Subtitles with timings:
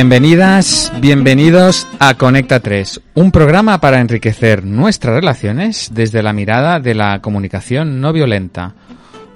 [0.00, 6.94] Bienvenidas, bienvenidos a Conecta 3, un programa para enriquecer nuestras relaciones desde la mirada de
[6.94, 8.74] la comunicación no violenta.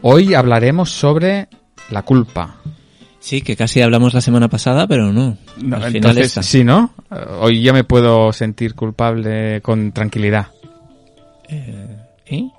[0.00, 1.48] Hoy hablaremos sobre
[1.90, 2.56] la culpa.
[3.20, 5.36] Sí, que casi hablamos la semana pasada, pero no.
[5.60, 6.94] No, Al final entonces, sí, ¿no?
[7.10, 10.46] Eh, Hoy ya me puedo sentir culpable con tranquilidad.
[11.46, 12.48] ¿Eh?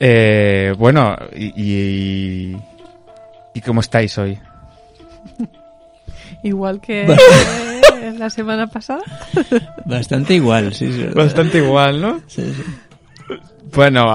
[0.00, 2.56] Eh, bueno, y, y,
[3.52, 4.38] ¿y cómo estáis hoy?
[6.44, 7.06] Igual que
[8.18, 9.02] la semana pasada.
[9.86, 10.92] Bastante igual, sí.
[10.92, 11.06] sí.
[11.14, 12.20] Bastante igual, ¿no?
[12.26, 12.62] Sí, sí.
[13.74, 14.06] Bueno,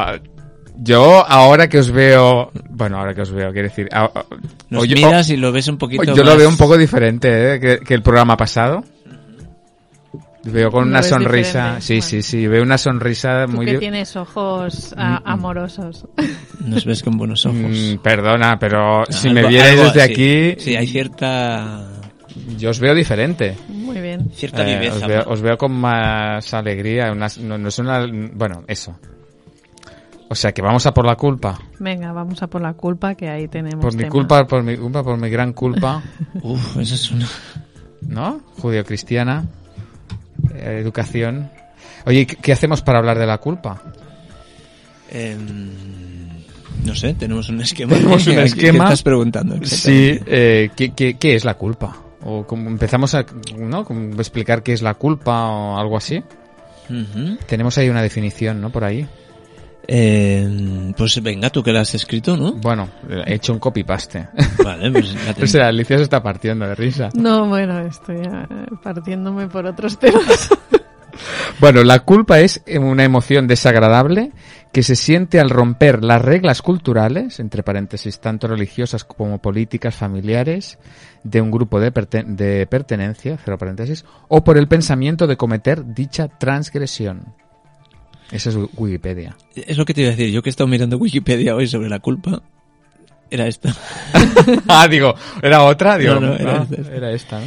[0.78, 4.26] yo ahora que os veo, bueno, ahora que os veo, quiero decir, a- a-
[4.70, 7.55] Nos oye, miras y lo ves un poquito yo lo más- veo un poco diferente
[7.55, 7.59] ¿eh?
[7.59, 8.84] que, que el programa pasado.
[10.45, 12.08] Veo con Lo una sonrisa, sí, bueno.
[12.09, 13.66] sí, sí, veo una sonrisa Tú muy...
[13.66, 16.06] que tienes ojos a- amorosos.
[16.66, 17.59] Nos ves con buenos ojos.
[17.62, 20.12] Mm, perdona, pero si me Algo- vierais algo desde así.
[20.12, 21.88] aquí, Sí, hay cierta...
[22.58, 23.56] yo os veo diferente.
[23.70, 24.30] Muy bien.
[24.34, 24.95] Cierta Eh, viveza.
[24.98, 25.31] os, veo, ¿no?
[25.31, 28.98] os veo con más alegría, unas- no, no es una, bueno, eso.
[30.30, 31.59] O sea que vamos a por la culpa.
[31.80, 33.81] Venga, vamos a por la culpa que ahí tenemos.
[33.84, 34.09] Por mi tema.
[34.12, 36.02] culpa, por mi culpa, por mi gran culpa,
[36.42, 37.28] Uf, eso es una...
[38.08, 38.42] ¿no?
[38.59, 39.45] Judío-cristiana,
[40.56, 41.52] eh, educación.
[42.06, 43.81] Oye, ¿qué, hacemos para hablar de la culpa?
[45.12, 45.70] Em,
[46.84, 47.94] no sé, tenemos un esquema.
[47.97, 48.80] Tenemos un ¿Qué- esquema.
[48.80, 49.58] ¿Qué estás preguntando?
[49.66, 51.95] Sí, eh, ¿qué, qué, qué es la culpa?
[52.25, 53.25] O como empezamos a,
[53.57, 53.83] ¿no?
[53.85, 56.23] Como explicar qué es la culpa o algo así.
[56.89, 57.38] Ujú.
[57.45, 58.69] Tenemos ahí una definición, ¿no?
[58.69, 59.07] Por ahí.
[59.85, 62.53] Em, pues venga, tú que la has escrito, ¿no?
[62.53, 62.89] Bueno,
[63.25, 64.29] he hecho un copy-paste.
[64.63, 67.09] Vale, pues la O sea, Alicia se está partiendo de risa.
[67.13, 68.47] No, bueno, estoy eh,
[68.81, 70.49] partiéndome por otros temas.
[71.59, 74.31] Bueno, la culpa es una emoción desagradable
[74.73, 80.79] que se siente al romper las reglas culturales, entre paréntesis, tanto religiosas como políticas, familiares,
[81.23, 85.94] de un grupo de, perten- de pertenencia, cero paréntesis, o por el pensamiento de cometer
[85.94, 87.35] dicha transgresión.
[88.31, 89.38] Esa es Wikipedia.
[89.56, 90.31] Es lo que te iba a decir.
[90.33, 92.41] Yo que he estado mirando Wikipedia hoy sobre la culpa,
[93.29, 93.75] era esta.
[94.67, 95.13] ah, digo,
[95.44, 96.00] ¿era otra?
[96.00, 96.95] Digo, No, no, era esta, esta.
[96.95, 97.45] era esta, ¿no?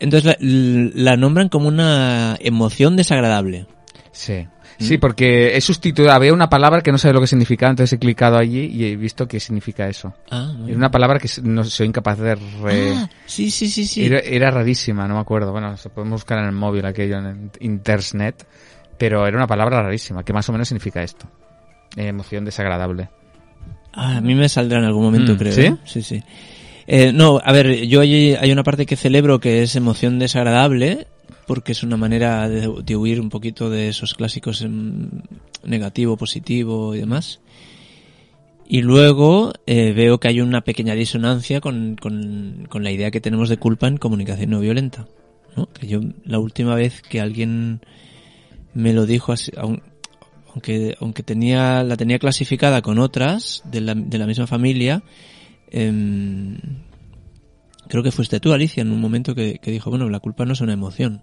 [0.00, 3.66] Entonces la, la nombran como una emoción desagradable.
[4.12, 4.48] Sí.
[4.78, 7.98] Sí, porque he sustituido, había una palabra que no sabía lo que significaba, entonces he
[7.98, 10.12] clicado allí y he visto que significa eso.
[10.30, 12.92] Ah, Era una palabra que no soy incapaz de re...
[12.94, 14.04] Ah, sí, sí, sí, sí.
[14.04, 15.52] Era, era rarísima, no me acuerdo.
[15.52, 18.46] Bueno, se podemos buscar en el móvil aquello, en internet.
[18.98, 21.26] Pero era una palabra rarísima, que más o menos significa esto.
[21.96, 23.08] Eh, emoción desagradable.
[23.92, 25.52] Ah, a mí me saldrá en algún momento, Mm, creo.
[25.52, 25.60] ¿sí?
[25.62, 25.76] ¿eh?
[25.84, 26.22] Sí, sí.
[26.86, 31.06] Eh, no, a ver, yo hay una parte que celebro que es emoción desagradable,
[31.46, 35.08] porque es una manera de, huir un poquito de esos clásicos em,
[35.64, 37.40] negativo, positivo y demás.
[38.66, 43.20] Y luego eh, veo que hay una pequeña disonancia con, con, con la idea que
[43.20, 45.06] tenemos de culpa en comunicación no violenta.
[45.56, 45.66] ¿no?
[45.66, 47.80] Que yo la última vez que alguien
[48.72, 49.82] me lo dijo así, aun-
[50.54, 55.02] aunque, aunque tenía, la tenía clasificada con otras de la, de la misma familia,
[55.70, 56.56] em,
[57.92, 60.54] creo que fuiste tú, Alicia, en un momento que, que dijo, bueno, la culpa no
[60.54, 61.20] es una emoción,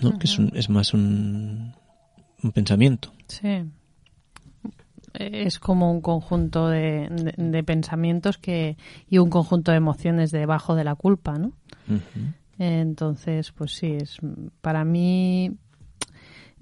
[0.00, 0.18] ¿no?
[0.18, 1.74] Que es, un- es más un,
[2.42, 3.12] un pensamiento.
[3.26, 3.64] Sí.
[5.12, 8.78] Es como un conjunto de, de- de pensamientos que
[9.10, 11.52] y un conjunto de emociones debajo de la culpa, ¿no?
[12.58, 14.16] Entonces, pues sí, es
[14.62, 15.50] para mí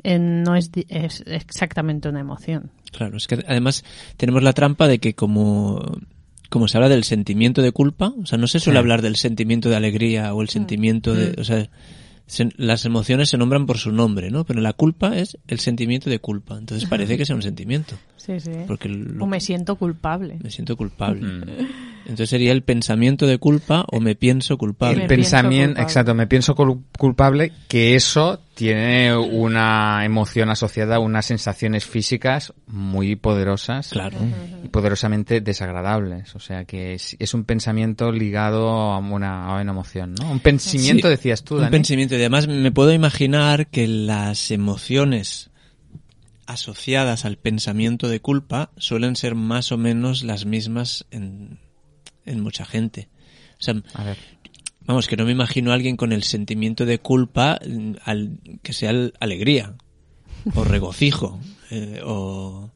[0.02, 2.72] eh, no es, es exactamente una emoción.
[2.90, 3.84] Claro, es que además
[4.16, 5.80] tenemos la trampa de que como,
[6.50, 8.80] como se habla del sentimiento de culpa, o sea, no se suele Sí.
[8.80, 11.68] hablar del sentimiento de alegría o el sentimiento de, o sea,
[12.26, 14.44] se- las emociones se nombran por su nombre, ¿no?
[14.44, 18.40] Pero la culpa es el sentimiento de culpa, entonces parece que sea un sentimiento, Sí,
[18.40, 18.50] sí.
[18.66, 20.38] porque lo- O me siento culpable.
[20.42, 21.20] me siento culpable.
[21.22, 21.42] Mm.
[22.02, 25.02] Entonces sería el pensamiento de culpa o me pienso culpable.
[25.02, 25.82] El pensamiento, culpable.
[25.82, 33.16] exacto, me pienso cul- culpable, que eso tiene una emoción asociada, unas sensaciones físicas muy
[33.16, 33.88] poderosas.
[33.88, 34.18] Claro.
[34.64, 36.34] Y poderosamente desagradables.
[36.36, 40.30] O sea que es, es un pensamiento ligado a una, a una emoción, ¿no?
[40.30, 41.72] Un pensamiento, Sí, decías tú, Un Dani.
[41.72, 42.15] pensamiento.
[42.16, 45.50] Y además me puedo imaginar que las emociones
[46.46, 51.58] asociadas al pensamiento de culpa suelen ser más o menos las mismas en,
[52.24, 53.08] en mucha gente.
[53.58, 54.16] O sea, A ver.
[54.82, 58.72] vamos, que no me imagino a alguien con el sentimiento de culpa mm, al, que
[58.72, 59.74] sea al- alegría
[60.54, 61.40] o regocijo
[61.70, 62.70] eh, o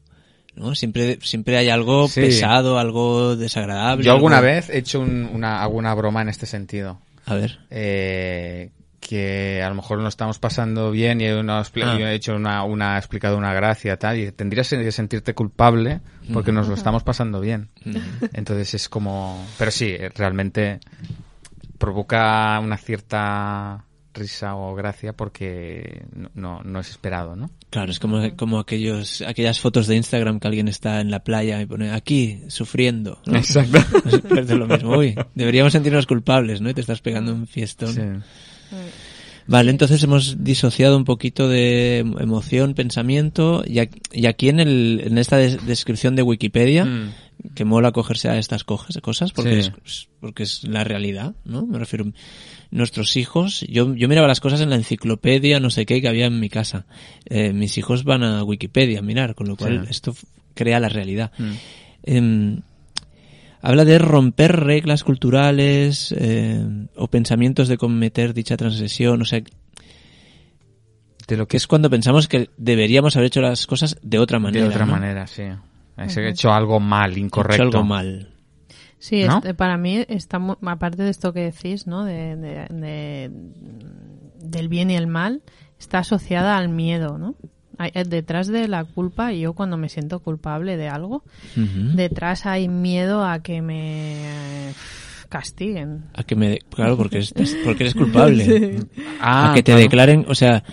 [0.55, 2.19] no siempre siempre hay algo Sí.
[2.19, 6.45] pesado algo desagradable Yo alguna algo- vez he hecho un- una, alguna broma en este
[6.45, 6.99] sentido.
[7.25, 8.71] a ver Eh,
[9.11, 11.97] que a lo mejor no estamos pasando bien y uno ha expli- Ah.
[11.99, 15.99] yo he hecho una, una, ha explicado una gracia tal y tendrías que sentirte culpable
[16.31, 17.67] porque nos lo estamos pasando bien.
[18.31, 20.79] Entonces es como, pero sí, eh, realmente
[21.77, 27.49] provoca una cierta risa o gracia porque no, no, no es esperado, ¿no?
[27.69, 31.61] Claro, es como, como aquellos, aquellas fotos de Instagram que alguien está en la playa
[31.61, 33.21] y pone aquí, sufriendo.
[33.25, 33.37] ¿no?
[33.37, 33.77] Exacto.
[34.37, 34.97] Es lo mismo.
[34.97, 36.69] Uy, deberíamos sentirnos culpables, ¿no?
[36.69, 37.93] Y te estás pegando un fiestón.
[37.93, 38.01] Sí.
[39.47, 45.01] Vale, entonces hemos disociado un poquito de emoción, pensamiento, y aquí, y aquí en, el,
[45.05, 47.09] en esta des- descripción de Wikipedia, Mm.
[47.55, 49.71] que mola cogerse a estas cosas, porque, Sí.
[49.83, 51.65] es, porque es la realidad, ¿no?
[51.65, 52.05] Me refiero,
[52.69, 56.27] nuestros hijos, yo, yo miraba las cosas en la enciclopedia, no sé qué, que había
[56.27, 56.85] en mi casa.
[57.25, 59.87] Eh, mis hijos van a Wikipedia a mirar, con lo cual Sí.
[59.89, 60.15] esto
[60.53, 61.31] crea la realidad.
[61.39, 61.51] Mm.
[62.03, 62.61] Em,
[63.61, 66.65] habla de romper reglas culturales eh,
[66.95, 69.41] o pensamientos de cometer dicha transgresión, o sea,
[71.27, 74.65] De lo que es cuando pensamos que deberíamos haber hecho las cosas de otra manera.
[74.65, 74.91] de otra ¿no?
[74.93, 75.43] manera, sí.
[75.97, 77.63] Es que he hecho algo mal, He incorrecto.
[77.67, 78.29] hecho algo mal.
[78.97, 79.37] Sí, ¿No?
[79.37, 82.03] este, para mí está aparte de esto que decís, ¿no?
[82.05, 83.31] De, de- de-
[84.43, 85.41] del bien y el mal,
[85.79, 87.35] está asociada al miedo, ¿no?
[87.81, 91.23] Hay- eh, detrás de la culpa, yo cuando me siento culpable de algo,
[91.55, 94.73] detrás hay miedo a que me
[95.29, 96.03] castiguen.
[96.13, 97.33] A que me, claro, porque, es-
[97.63, 98.79] porque eres culpable.
[99.19, 99.81] Ah, a que te claro.
[99.81, 100.63] declaren, o sea,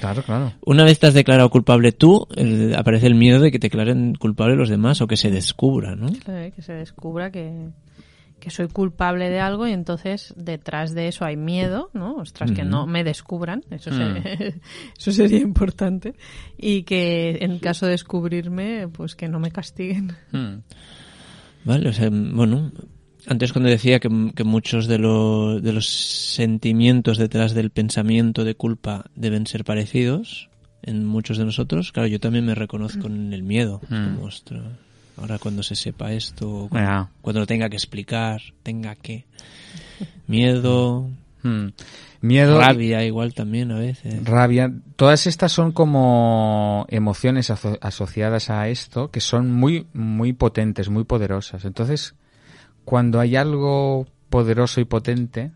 [0.00, 0.52] Claro, claro.
[0.64, 4.14] una vez te has declarado culpable tú, el- aparece el miedo de que te declaren
[4.14, 6.08] culpable los demás o que se descubra, ¿no?
[6.28, 7.68] Eh, que se descubra que,
[8.44, 12.16] que soy culpable de algo y entonces detrás de eso hay miedo, ¿no?
[12.16, 14.16] Ostras, que no me descubran, eso, Mm.
[14.98, 16.14] eso sería importante.
[16.58, 20.12] Y que en caso de descubrirme, pues que no me castiguen.
[20.32, 20.58] Mm.
[21.64, 22.70] Vale, o sea, bueno,
[23.26, 28.54] antes cuando decía que, que muchos de, los de los sentimientos detrás del pensamiento de
[28.54, 30.50] culpa deben ser parecidos
[30.82, 33.80] en muchos de nosotros, claro, yo también me reconozco en el miedo.
[33.88, 34.16] Mm.
[34.16, 34.64] como, ostras,
[35.16, 39.24] ahora cuando se sepa esto, cuando, lo tenga que explicar, tenga que...
[40.26, 41.08] Miedo,
[41.44, 41.68] Mm.
[42.22, 44.24] Miedo, rabia igual también a veces.
[44.24, 50.88] rabia, todas estas son como emociones aso- asociadas a esto que son muy, muy potentes,
[50.88, 51.66] muy poderosas.
[51.66, 52.14] Entonces,
[52.86, 55.52] cuando hay algo poderoso y potente,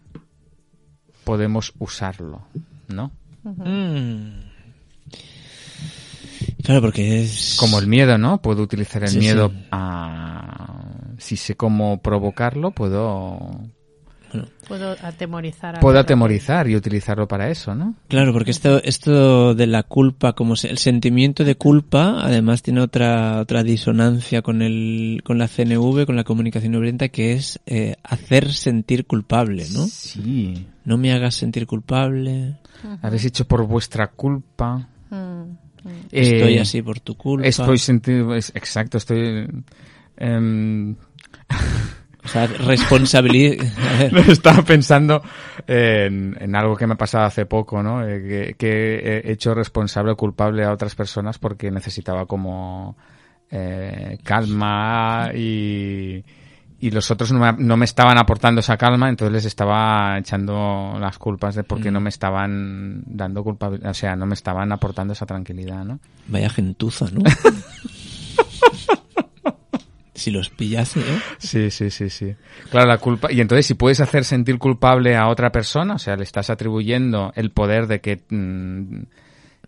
[1.24, 2.42] podemos usarlo,
[2.88, 3.10] ¿no?
[3.44, 4.47] Mm.
[6.68, 7.56] Claro, porque es...
[7.58, 8.42] Como el miedo, ¿no?
[8.42, 9.64] Puedo utilizar el Sí, miedo sí.
[9.70, 10.74] a...
[11.16, 13.58] Si sé cómo provocarlo, puedo,
[14.68, 17.94] Puedo atemorizar a puedo atemorizar y utilizarlo para eso, ¿no?
[18.08, 22.82] Claro, porque esto, esto de la culpa, como se- el sentimiento de culpa, además tiene
[22.82, 27.60] otra, otra disonancia con el, con la CNV, con la comunicación no violenta, que es
[27.64, 29.86] eh, hacer sentir culpable, ¿no?
[29.86, 30.66] Sí.
[30.84, 32.58] No me hagas sentir culpable,
[33.00, 34.86] Habéis hecho por vuestra culpa.
[35.08, 35.67] Mm.
[36.10, 37.46] Estoy Eh, así por tu culpa.
[37.46, 39.46] Estoy sentido, es- exacto, estoy...
[40.16, 40.94] em,
[42.24, 43.64] O sea, responsabilidad.
[44.28, 45.22] estaba pensando
[45.66, 48.06] en, en algo que me ha pasado hace poco, ¿no?
[48.06, 48.94] Eh, que, que
[49.24, 52.98] he hecho responsable o culpable a otras personas porque necesitaba como
[53.50, 56.22] eh, calma y,
[56.80, 60.96] y los otros no me, no me estaban aportando esa calma, entonces les estaba echando
[61.00, 61.94] las culpas de porque Mm.
[61.94, 65.98] no me estaban dando culpabilidad, o sea, no me estaban aportando esa tranquilidad, ¿no?
[66.28, 67.22] Vaya gentuza, ¿no?
[70.14, 71.18] si los pillase, ¿eh?
[71.38, 72.34] Sí, sí, sí, sí.
[72.70, 73.30] Claro, la culpa.
[73.30, 77.32] Y entonces, si puedes hacer sentir culpable a otra persona, o sea, le estás atribuyendo
[77.36, 78.22] el poder de que.
[78.28, 79.02] mm,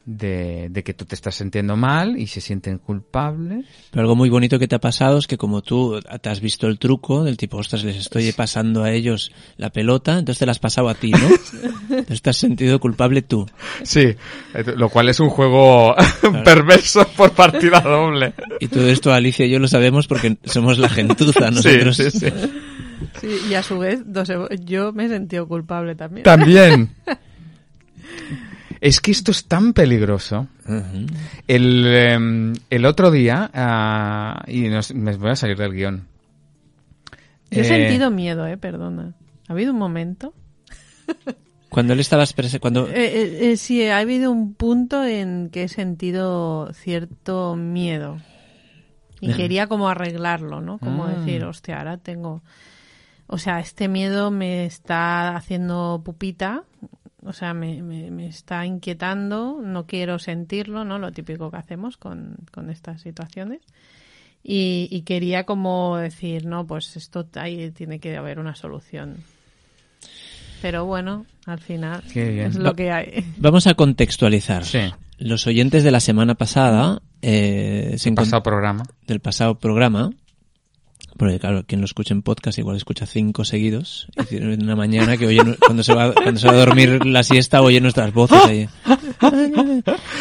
[0.07, 3.66] De, de que tú te estás sintiendo mal y se sienten culpables.
[3.90, 6.66] Pero algo muy bonito que te ha pasado es que como tú te has visto
[6.66, 10.52] el truco del tipo, ostras, les estoy pasando a ellos la pelota, entonces te la
[10.52, 11.28] has pasado a ti, ¿no?
[11.90, 13.47] Entonces te has sentido culpable tú.
[13.83, 15.95] Sí, eh, lo cual es un juego
[16.45, 18.33] perverso por partida doble.
[18.59, 21.97] Y todo esto Alicia y yo lo sabemos porque somos la gentuza nosotros.
[21.97, 22.26] sí, sí.
[23.21, 24.00] Sí, y a su vez,
[24.64, 26.25] yo me he sentido culpable también.
[26.25, 26.90] También.
[28.80, 30.46] Es que esto es tan peligroso.
[31.46, 36.06] El, em, el otro día, ah, y nos- me voy a salir del guion.
[37.50, 39.12] Yo he Eh, sentido miedo, eh, perdona.
[39.49, 40.32] ¿Ha habido un momento?
[41.68, 45.68] Cuando él estabas cuando Eh, eh, eh, sí, ha habido un punto en que he
[45.68, 48.18] sentido cierto miedo.
[49.20, 50.78] Y quería como arreglarlo, ¿no?
[50.78, 51.10] Como Ah.
[51.12, 52.42] decir, hostia, ahora tengo...
[53.26, 56.64] O sea, este miedo me está haciendo pupita,
[57.24, 60.98] o sea, me, me, me está inquietando, no quiero sentirlo, ¿no?
[60.98, 63.60] Lo típico que hacemos con, con estas situaciones.
[64.42, 69.18] Y, y quería como decir, no, pues esto ahí tiene que haber una solución.
[70.62, 73.24] Pero bueno, al final es lo que hay.
[73.38, 74.64] vamos a contextualizar.
[74.64, 74.80] Sí,
[75.18, 78.84] Los oyentes de la semana pasada eh, se pasado programa.
[79.06, 80.10] del pasado programa,
[81.20, 84.08] porque claro, quien lo escucha en podcast igual escucha cinco seguidos.
[84.30, 87.22] Y en una mañana que oye, cuando se va, cuando se va a dormir la
[87.22, 88.68] siesta, oye nuestras voces ahí.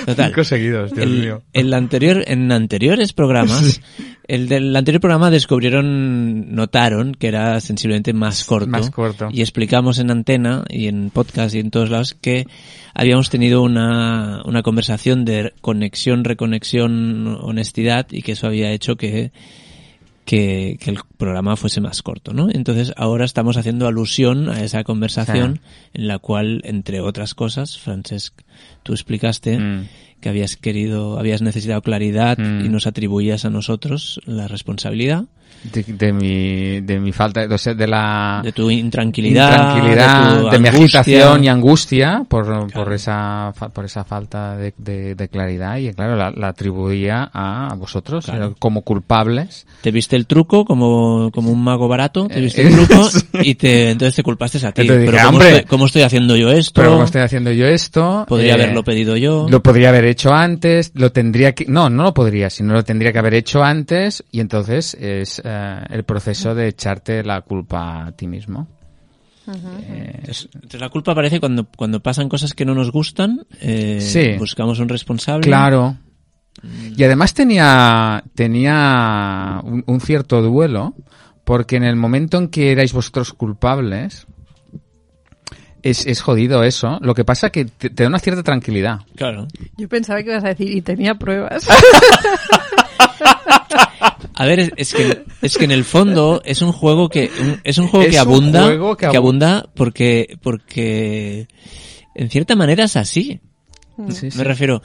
[0.06, 0.28] Total.
[0.28, 1.42] Cinco seguidos, Dios el, mío.
[1.54, 3.80] el anterior, en anteriores programas,
[4.28, 8.68] el del anterior programa descubrieron, notaron que era sensiblemente más corto.
[8.68, 9.30] Más corto.
[9.32, 12.46] Y explicamos en antena y en podcast y en todos lados que
[12.94, 19.32] habíamos tenido una, una conversación de conexión, reconexión, honestidad y que eso había hecho que
[20.30, 22.50] que, que, el programa fuese más corto, ¿no?
[22.52, 25.62] Entonces ahora estamos haciendo alusión a esa conversación Sí.
[25.96, 28.40] en la cual, entre otras cosas, Francesc,
[28.84, 29.88] tú explicaste Mm.
[30.22, 32.64] que habías querido, habías necesitado claridad Mm.
[32.64, 35.26] y nos atribuías a nosotros la responsabilidad
[35.62, 40.50] De, de mi, de mi falta, sea, de la de tu intranquilidad, intranquilidad, de, tu
[40.52, 42.94] de mi agitación y angustia por, por Claro.
[42.94, 47.68] esa fa- por esa falta de, de- de claridad y claro la, la atribuía a,
[47.72, 48.46] a vosotros Claro.
[48.48, 52.62] eh, como culpables Te viste el truco como, como un mago barato, te Eh, viste
[52.66, 53.10] el truco
[53.44, 54.84] y te, entonces te culpaste a ti.
[54.84, 56.72] Dije, Pero ¿cómo, "Hombre, estoy, cómo estoy haciendo yo esto?
[56.80, 59.48] pero como estoy haciendo yo esto Podría eh, haberlo pedido yo.
[59.50, 63.12] lo podría haber hecho antes lo tendría que no no lo podría sino lo tendría
[63.12, 68.12] que haber hecho antes y entonces es eh, el proceso de echarte la culpa a
[68.12, 68.68] ti mismo
[69.48, 73.98] Eh, Entonces, entonces la culpa aparece cuando, cuando pasan cosas que no nos gustan, eh,
[74.00, 74.38] Sí.
[74.38, 75.42] buscamos un responsable.
[75.44, 75.98] Claro.
[76.96, 80.94] Y además tenía, tenía un, un cierto duelo,
[81.46, 84.28] porque en el momento en que erais vosotros culpables,
[85.82, 87.00] es, es jodido eso.
[87.02, 89.00] Lo que pasa que te, te da una cierta tranquilidad.
[89.16, 89.48] Claro.
[89.78, 91.66] Yo pensaba que ibas a decir, y tenía pruebas.
[94.40, 97.60] A ver, es, es que, es que en el fondo es un juego que, un-
[97.64, 101.48] es un juego Es que un abunda, juego que que, abu- abunda porque, porque
[102.16, 103.42] en cierta manera es así.
[104.10, 104.38] Sí, sí.
[104.38, 104.82] Me refiero,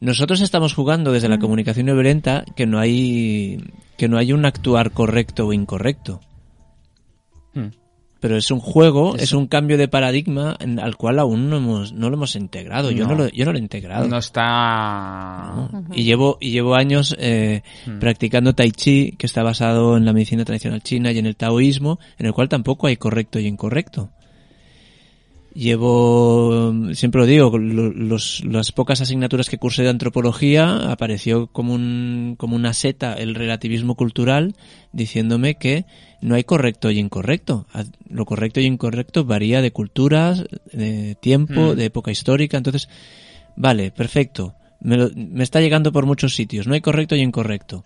[0.00, 3.62] nosotros estamos jugando desde la comunicación no violenta que no hay,
[3.98, 6.20] que no hay un actuar correcto o incorrecto.
[7.52, 7.66] Mm.
[8.24, 11.92] Pero es un juego, es un cambio de paradigma en- al cual aún no hemos,
[11.92, 12.90] no lo hemos integrado.
[12.90, 14.08] Yo no, lo, yo no lo he integrado.
[14.08, 15.68] No está...
[15.92, 17.98] Y llevo, y llevo años eh, Hmm.
[17.98, 21.98] practicando Tai Chi, que está basado en la medicina tradicional china y en el taoísmo,
[22.18, 24.08] en el cual tampoco hay correcto y incorrecto.
[25.54, 31.74] Llevo, siempre lo digo, lo- los, las pocas asignaturas que cursé de antropología apareció como,
[31.74, 34.56] un, como una seta el relativismo cultural
[34.92, 35.84] diciéndome que
[36.24, 37.66] no hay correcto y incorrecto.
[38.08, 41.76] Lo correcto y incorrecto varía de culturas, de tiempo, Mm.
[41.76, 42.56] de época histórica.
[42.56, 42.88] Entonces,
[43.56, 44.54] vale, perfecto.
[44.80, 46.66] Me, lo- me está llegando por muchos sitios.
[46.66, 47.84] No hay correcto y incorrecto.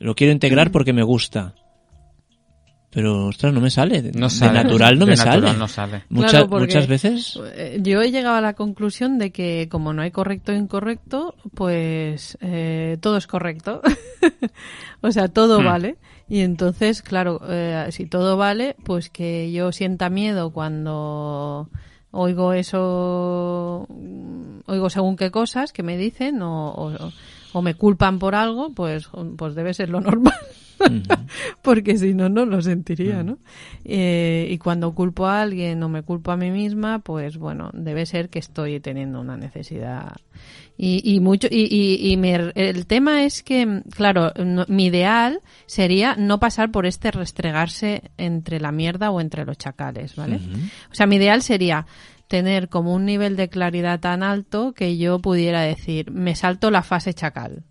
[0.00, 1.54] Lo quiero integrar porque me gusta.
[2.92, 4.02] Pero, ostras, no me sale.
[4.02, 4.64] De, No de sale.
[4.64, 5.58] natural no De me natural sale.
[5.58, 6.04] no sale.
[6.08, 7.38] Mucha- Claro, porque- muchas veces.
[7.54, 11.36] Eh, Yo he llegado a la conclusión de que como no hay correcto e incorrecto,
[11.54, 13.80] pues eh, todo es correcto.
[15.02, 15.64] o sea, todo Hmm.
[15.66, 15.96] vale.
[16.28, 21.68] Y entonces, claro, eh, si todo vale, pues que yo sienta miedo cuando
[22.12, 23.86] oigo eso,
[24.66, 27.12] oigo según qué cosas que me dicen o, o-
[27.52, 30.34] o me culpan por algo, pues, pues debe ser lo normal.
[31.62, 33.38] Porque si no, no lo sentiría, ¿no?
[33.84, 38.06] Eh, y cuando culpo a alguien o me culpo a mí misma, pues bueno, debe
[38.06, 40.12] ser que estoy teniendo una necesidad.
[40.76, 45.40] Y, y mucho, y, y, y me- el tema es que, claro, no- mi ideal
[45.66, 50.36] sería no pasar por este restregarse entre la mierda o entre los chacales, ¿vale?
[50.90, 51.86] O sea, mi ideal sería
[52.28, 56.82] tener como un nivel de claridad tan alto que yo pudiera decir, me salto la
[56.82, 57.64] fase chacal.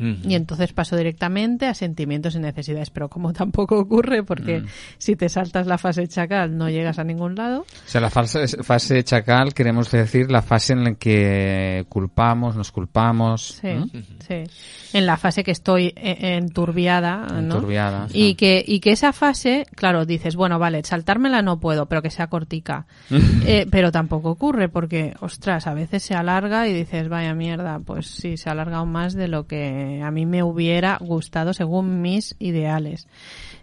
[0.00, 2.90] Y entonces paso directamente a sentimientos y necesidades.
[2.90, 4.62] Pero como tampoco ocurre, porque
[4.98, 7.60] si te saltas la fase chacal no llegas a ningún lado.
[7.60, 12.72] O sea, la fase, fase chacal queremos decir la fase en la que culpamos, nos
[12.72, 13.58] culpamos.
[13.60, 13.86] Sí, ¿no?
[14.26, 14.44] sí.
[14.92, 17.56] En la fase que estoy enturbiada, ¿no?
[17.56, 18.34] Enturbiada, Y sí.
[18.34, 22.28] que, y que esa fase, claro, dices, bueno, vale, saltármela no puedo, pero que sea
[22.28, 22.86] cortica.
[23.46, 28.06] Eh, pero tampoco ocurre porque, ostras, a veces se alarga y dices, vaya mierda, pues
[28.06, 32.36] sí, se ha alargado más de lo que a mí me hubiera gustado según mis
[32.38, 33.06] ideales.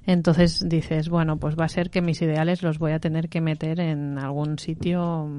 [0.05, 3.41] Entonces dices, bueno, pues va a ser que mis ideales los voy a tener que
[3.41, 5.29] meter en algún sitio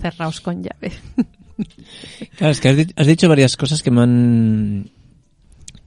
[0.00, 0.92] cerrados con llave.
[2.36, 4.90] Claro, es que has, di- has dicho varias cosas que me han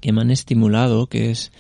[0.02, 1.54] que me han estimulado, que es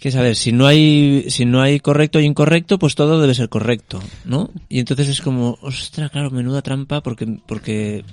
[0.00, 3.20] que es a ver, si no hay si no hay correcto y incorrecto, pues todo
[3.20, 4.50] debe ser correcto, ¿no?
[4.68, 8.04] Y entonces es como, ostras, claro, menuda trampa porque porque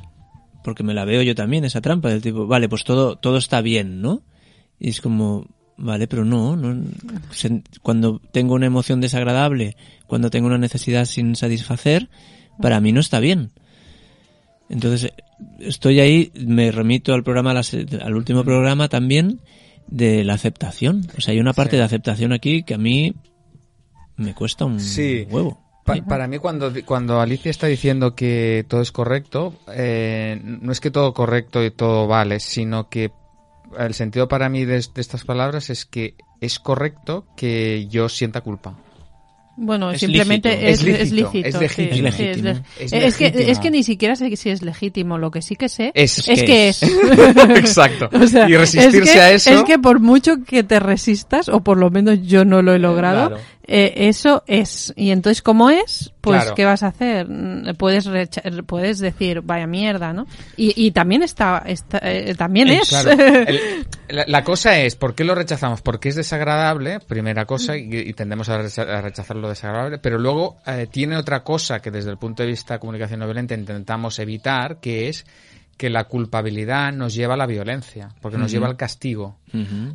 [0.64, 3.62] porque me la veo yo también esa trampa del tipo, vale, pues todo todo está
[3.62, 4.22] bien, ¿no?
[4.80, 5.48] Y es como,
[5.78, 6.84] vale, pero no, no
[7.82, 9.76] cuando tengo una emoción desagradable,
[10.08, 12.10] cuando tengo una necesidad sin satisfacer,
[12.62, 13.52] para mí no está bien.
[14.70, 15.12] Entonces,
[15.60, 19.40] estoy ahí, me remito al programa, al último programa también,
[19.88, 21.08] de la aceptación.
[21.18, 21.78] O sea, hay una parte Sí.
[21.78, 23.16] de aceptación aquí que a mí
[24.18, 25.26] me cuesta un Sí.
[25.30, 25.64] huevo.
[25.88, 30.80] Pa- para mí, cuando, cuando Alicia está diciendo que todo es correcto, eh, no es
[30.80, 33.12] que todo correcto y todo vale, sino que
[33.78, 38.42] el sentido para mí de, de estas palabras es que es correcto que yo sienta
[38.42, 38.76] culpa.
[39.60, 40.68] Bueno, Es simplemente lícito.
[40.68, 42.12] es, Es es lícito, es legítimo.
[42.12, 42.44] sí, Es legítimo.
[42.54, 45.18] le- Es es que, es que ni siquiera sé si es legítimo.
[45.18, 46.84] Lo que sí que sé Es, es que que es.
[46.84, 46.92] es.
[47.56, 48.08] Exacto.
[48.14, 49.50] O sea, y resistirse es que, a eso.
[49.52, 52.80] Es que por mucho que te resistas, o por lo menos yo no lo he
[52.80, 53.44] logrado, Claro.
[53.66, 54.94] eh, eso es.
[54.96, 56.56] Y entonces, como es, pues, Claro.
[56.56, 57.28] ¿qué vas a hacer?
[57.78, 60.28] Puedes recha- puedes decir, vaya mierda, ¿no?
[60.56, 62.90] Y, y también está, está eh, también Eh, es.
[62.90, 63.12] Claro.
[63.48, 63.60] El-
[64.10, 65.82] la, la cosa es, ¿por qué lo rechazamos?
[65.82, 70.18] Porque es desagradable, primera cosa, y, y tendemos a, recha- a rechazar lo desagradable, pero
[70.18, 73.54] luego eh, tiene otra cosa que desde el punto de vista de comunicación no violenta
[73.56, 75.26] intentamos evitar, que es
[75.76, 79.38] que la culpabilidad nos lleva a la violencia, porque nos lleva al castigo.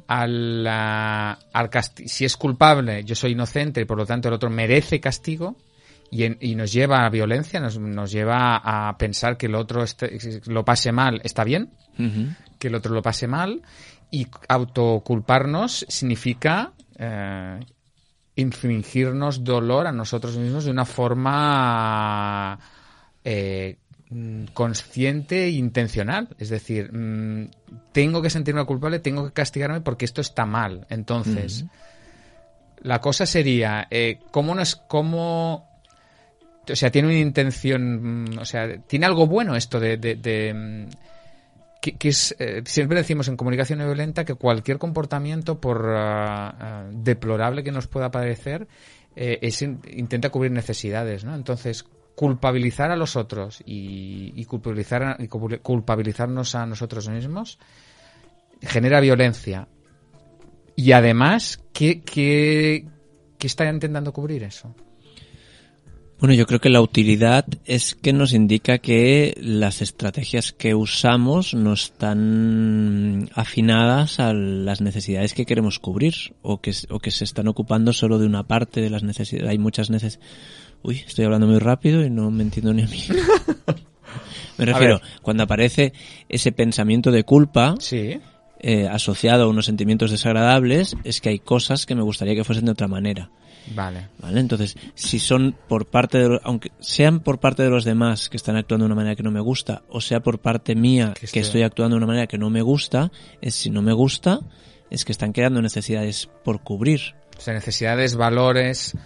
[0.06, 4.48] Al, al casti- si es culpable, yo soy inocente y por lo tanto el otro
[4.50, 5.56] merece castigo,
[6.12, 8.56] y, en- y nos lleva a violencia, nos, nos lleva
[8.88, 11.70] a pensar que el otro este- lo pase mal, está bien,
[12.58, 13.62] que el otro lo pase mal
[14.10, 17.58] y autoculparnos significa eh,
[18.36, 22.58] infligirnos dolor a nosotros mismos de una forma
[23.24, 23.78] eh,
[24.52, 26.28] consciente e intencional.
[26.38, 27.48] Es decir, mm,
[27.92, 30.86] tengo que sentirme culpable, tengo que castigarme porque esto está mal.
[30.90, 31.64] Entonces,
[32.82, 35.71] la cosa sería, eh, ¿cómo no es cómo
[36.70, 40.86] o sea, tiene una intención, mm, o sea, tiene algo bueno esto de, de- mm,
[41.80, 46.90] que, es, eh, siempre decimos en comunicación no violenta que cualquier comportamiento, por ah, ah,
[46.92, 48.68] deplorable que nos pueda parecer,
[49.16, 51.34] eh, es in- intenta cubrir necesidades, ¿no?
[51.34, 57.58] Entonces, culpabilizar a los otros y, culpabilizar y culp- culpabilizarnos a nosotros mismos
[58.60, 59.66] genera violencia.
[60.76, 62.86] Y además, ¿qué, qué,
[63.38, 64.72] qué está intentando cubrir eso?
[66.22, 71.52] Bueno, yo creo que la utilidad es que nos indica que las estrategias que usamos
[71.52, 77.48] no están afinadas a las necesidades que queremos cubrir o que, o que se están
[77.48, 79.50] ocupando solo de una parte de las necesidades.
[79.50, 80.24] Hay muchas necesidades.
[80.84, 83.02] Uy, estoy hablando muy rápido y no me entiendo ni a mí.
[84.58, 85.92] me refiero, cuando aparece
[86.28, 88.20] ese pensamiento de culpa, Sí.
[88.60, 92.66] eh, asociado a unos sentimientos desagradables, es que hay cosas que me gustaría que fuesen
[92.66, 93.28] de otra manera.
[93.74, 94.08] Vale.
[94.18, 94.40] ¿Vale?
[94.40, 98.56] Entonces, si son por parte de, aunque sean por parte de los demás que están
[98.56, 101.62] actuando de una manera que no me gusta, o sea por parte mía Que estoy
[101.62, 104.40] actuando de una manera que no me gusta, es si no me gusta,
[104.90, 107.00] es que están quedando necesidades por cubrir.
[107.38, 108.96] O sea, necesidades, valores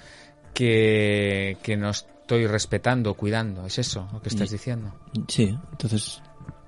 [0.54, 3.66] que, que no estoy respetando, cuidando.
[3.66, 4.92] ¿Es eso lo que estás Y- diciendo?
[5.28, 6.20] Sí, entonces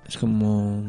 [0.07, 0.83] es como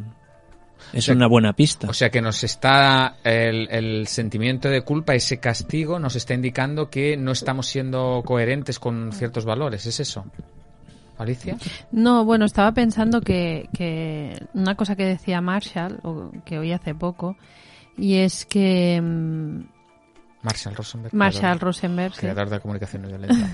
[0.93, 1.89] es sea, una buena pista.
[1.89, 6.91] O sea, que nos está el, el sentimiento de culpa, ese castigo, nos está indicando
[6.91, 9.87] que no estamos siendo coherentes con ciertos valores.
[9.87, 10.25] ¿Es eso?
[11.21, 11.57] Alicia?
[11.93, 16.95] No, bueno, estaba pensando que, que una cosa que decía Marshall, o que oí hace
[16.95, 17.37] poco,
[17.97, 19.61] y es que mm,
[20.43, 21.15] Marshall Rosenberg.
[21.15, 23.51] Marshall creador, Rosenberg, sí, creador de la comunicación no violenta.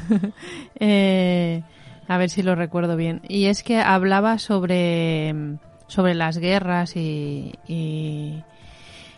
[0.76, 1.62] eh,
[2.06, 6.96] a ver si lo recuerdo bien, y es que hablaba sobre, mm, sobre las guerras
[6.96, 8.42] y, y,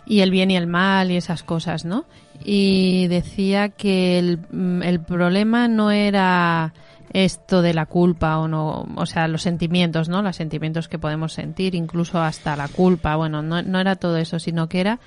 [0.07, 2.04] el bien y el mal y esas cosas, ¿no?
[2.44, 4.40] Y decía que el,
[4.83, 6.72] el problema no era
[7.12, 10.22] esto de la culpa o no, o sea, los sentimientos, ¿no?
[10.22, 14.38] Los sentimientos que podemos sentir, incluso hasta la culpa, bueno, no, no era todo eso,
[14.38, 14.98] sino que era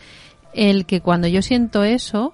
[0.53, 2.33] el que cuando yo siento eso,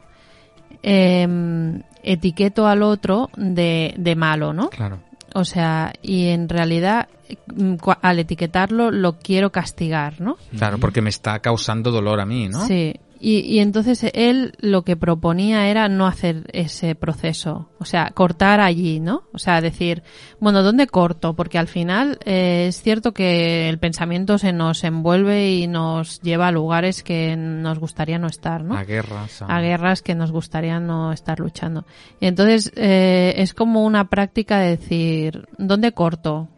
[0.83, 4.69] em, etiqueto al otro de, de malo, ¿no?
[4.69, 4.99] claro.
[5.33, 7.07] O sea, y en realidad
[7.55, 10.37] mm, al etiquetarlo lo quiero castigar, ¿no?
[10.57, 12.65] Claro, porque me está causando dolor a mí, ¿no?
[12.65, 12.93] Sí.
[13.19, 18.59] Y, y entonces él lo que proponía era no hacer ese proceso, o sea, cortar
[18.59, 19.23] allí, ¿no?
[19.33, 20.03] O sea, decir,
[20.39, 21.35] bueno, ¿dónde corto?
[21.35, 26.47] Porque al final eh, es cierto que el pensamiento se nos envuelve y nos lleva
[26.47, 28.75] a lugares que nos gustaría no estar, ¿no?
[28.75, 29.41] A guerras.
[29.41, 31.85] a guerras que nos gustaría no estar luchando.
[32.19, 36.49] Y entonces eh, es como una práctica de decir, ¿dónde corto?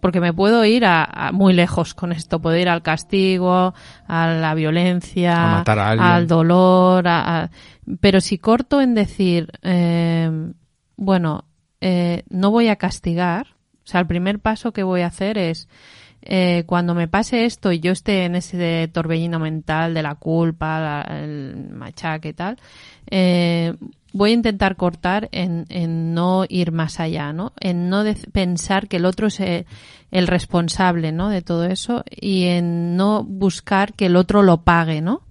[0.00, 3.74] Porque me puedo ir a, a muy lejos con esto, puedo ir al castigo,
[4.06, 6.08] a la violencia, A matar a alguien.
[6.08, 7.50] al dolor, a- a-
[8.00, 10.30] pero si corto en decir, eh,
[10.96, 11.44] bueno,
[11.80, 13.48] eh, no voy a castigar,
[13.84, 15.68] o sea, el primer paso que voy a hacer es
[16.28, 20.80] eh, cuando me pase esto y yo esté en ese torbellino mental de la culpa,
[20.80, 22.58] la- el machaque y tal,
[23.10, 23.74] eh,
[24.12, 27.52] voy a intentar cortar en, en no ir más allá, ¿no?
[27.60, 29.66] En no pensar que el otro es eh,
[30.10, 31.28] el responsable, ¿no?
[31.28, 35.22] De todo eso y en no buscar que el otro lo pague, ¿no?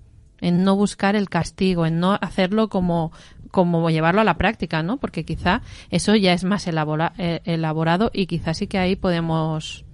[0.41, 3.12] en no buscar el castigo, en no hacerlo como
[3.51, 4.97] como llevarlo a la práctica, ¿no?
[4.97, 9.84] Porque quizá eso ya es más elabora, eh, elaborado y quizá sí que ahí podemos,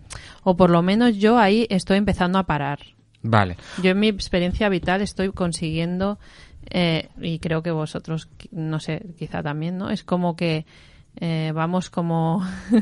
[0.43, 2.79] o por lo menos yo ahí estoy empezando a parar.
[3.23, 3.57] Vale.
[3.83, 6.17] Yo en mi experiencia vital estoy consiguiendo,
[6.69, 9.89] eh, y creo que vosotros, no sé, quizá también, ¿no?
[9.89, 10.65] Es como que
[11.17, 12.45] eh, vamos como...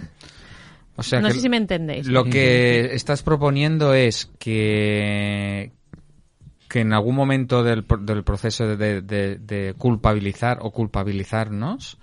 [0.95, 2.07] O sea no sé si me entendéis.
[2.07, 5.71] Lo que estás proponiendo es que,
[6.67, 11.97] que en algún momento del, pro- del proceso de, de- de culpabilizar o culpabilizarnos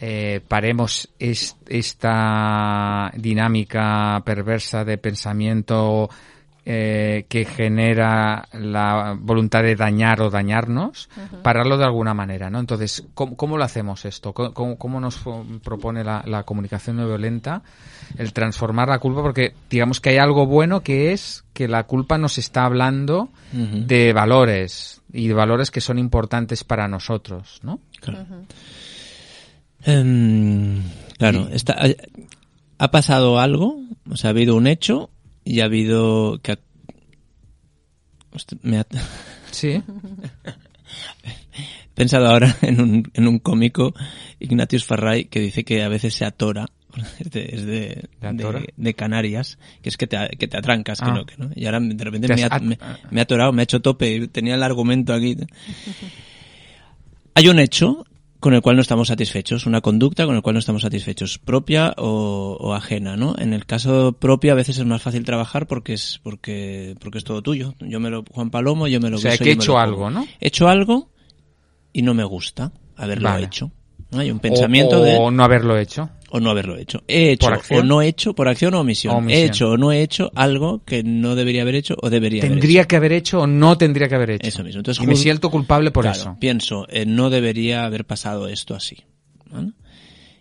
[0.00, 6.08] eh, paremos es- esta dinámica perversa de pensamiento
[6.70, 11.08] eh, que genera la voluntad de dañar o dañarnos,
[11.42, 12.58] pararlo de alguna manera, ¿no?
[12.60, 14.34] Entonces, ¿cómo, cómo lo hacemos esto?
[14.34, 15.18] ¿Cómo, cómo- nos
[15.64, 17.62] propone la, la comunicación no violenta
[18.18, 19.22] el transformar la culpa?
[19.22, 23.30] Porque digamos que hay algo bueno que es que la culpa nos está hablando
[23.86, 27.80] de valores y de valores que son importantes para nosotros, ¿no?
[28.02, 28.26] Claro.
[29.84, 30.82] Em,
[31.18, 31.88] claro, está, ha,
[32.78, 35.10] ha pasado algo, o sea, ha habido un hecho
[35.44, 36.58] y ha habido que ha-
[38.32, 38.86] Hostia, me ha-
[39.50, 39.68] Sí.
[39.68, 39.82] he
[41.94, 43.94] pensado ahora en un, en un cómico,
[44.40, 46.66] Ignatius Farray, que dice que a veces se atora,
[47.20, 48.60] es de, es de, ¿De atora?
[48.60, 51.14] de- de Canarias, que es que te, que te atrancas, que Ah.
[51.14, 51.50] no, que no.
[51.54, 52.78] Y ahora de repente Te me ha, at- me,
[53.10, 55.36] me ha atorado, me ha hecho tope, tenía el argumento aquí.
[57.34, 58.04] Hay un hecho
[58.40, 61.94] con el cual no estamos satisfechos, una conducta con el cual no estamos satisfechos, propia
[61.96, 63.34] o, o ajena, ¿no?
[63.38, 67.24] En el caso propio a veces es más fácil trabajar porque es porque porque es
[67.24, 67.74] todo tuyo.
[67.80, 70.10] Yo me lo Juan Palomo, yo me lo O sea, que he hecho algo.
[70.10, 70.26] ¿no?
[70.40, 71.10] He hecho algo
[71.92, 73.46] y no me gusta haberlo Vale.
[73.46, 73.72] hecho.
[74.10, 74.20] ¿no?
[74.20, 76.10] Hay un pensamiento o, de o no haberlo hecho.
[76.30, 77.02] O no haberlo hecho.
[77.08, 79.14] He hecho o no he hecho por acción o omisión.
[79.14, 79.42] O omisión.
[79.42, 82.52] He hecho o no he hecho algo que no debería haber hecho o debería haber
[82.52, 82.88] Tendría hecho.
[82.88, 84.46] que haber hecho o no tendría que haber hecho.
[84.48, 84.80] Eso mismo.
[84.80, 86.36] Entonces, y me siento culpable por Claro, eso.
[86.38, 88.98] Pienso, eh, no debería haber pasado esto así.
[89.50, 89.72] ¿vale?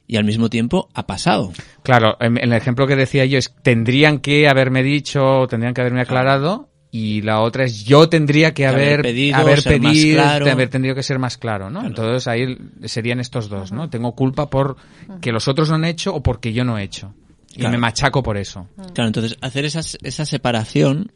[0.08, 1.52] Y al mismo tiempo ha pasado.
[1.84, 6.02] Claro, en el ejemplo que decía yo es tendrían que haberme dicho, tendrían que haberme
[6.02, 6.70] aclarado.
[7.00, 10.46] Y la otra es yo tendría que haber haber, pedido, haber pedido, claro.
[10.46, 11.86] de haber tenido que ser más claro, ¿no?
[11.86, 13.90] Entonces ahí serían estos dos, ¿no?
[13.90, 14.78] Tengo culpa por
[15.22, 17.14] que los otros no han hecho o porque yo no he hecho.
[17.52, 17.72] Y Claro.
[17.74, 18.68] me machaco por eso.
[18.94, 21.12] Claro, entonces hacer esas- esa separación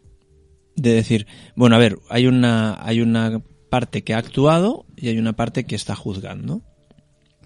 [0.76, 5.18] de decir, bueno, a ver, hay una, hay una parte que ha actuado y hay
[5.18, 6.62] una parte que está juzgando.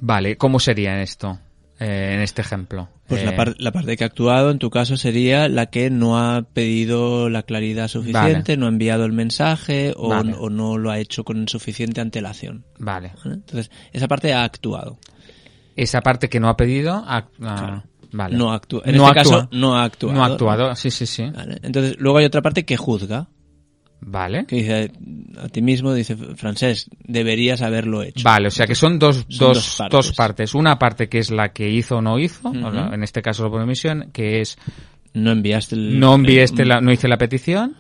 [0.02, 1.40] Vale, ¿cómo sería esto?
[1.80, 2.90] Eh, en este ejemplo.
[3.08, 5.90] Pues Eh, la, par- la parte que ha actuado en tu caso sería la que
[5.90, 10.34] no ha pedido la claridad suficiente, no ha enviado el mensaje o, Vale.
[10.40, 12.66] o no lo ha hecho con suficiente antelación.
[12.80, 13.12] Vale.
[13.26, 14.98] Entonces, esa parte ha actuado.
[15.76, 17.84] Esa parte que no ha pedido, ha- ah, Claro.
[18.14, 18.38] vale.
[18.38, 18.82] No actúa.
[18.86, 19.34] En No este actúa.
[19.42, 20.16] caso, no ha actuado.
[20.16, 21.24] No ha actuado, sí, sí, sí.
[21.62, 23.28] Entonces, luego hay otra parte que juzga,
[24.02, 24.46] Vale.
[24.46, 24.92] que dice
[25.42, 28.24] a ti mismo, dice, Francés, deberías haberlo hecho.
[28.24, 29.92] Vale, o sea que son dos, Son dos, dos partes.
[29.92, 30.56] dos partes.
[30.56, 33.62] Una parte que es la que hizo o no hizo, la- en este caso por
[33.62, 34.58] omisión, que es
[35.14, 36.00] No enviaste el...
[36.00, 37.76] no el- este la- no hice la petición.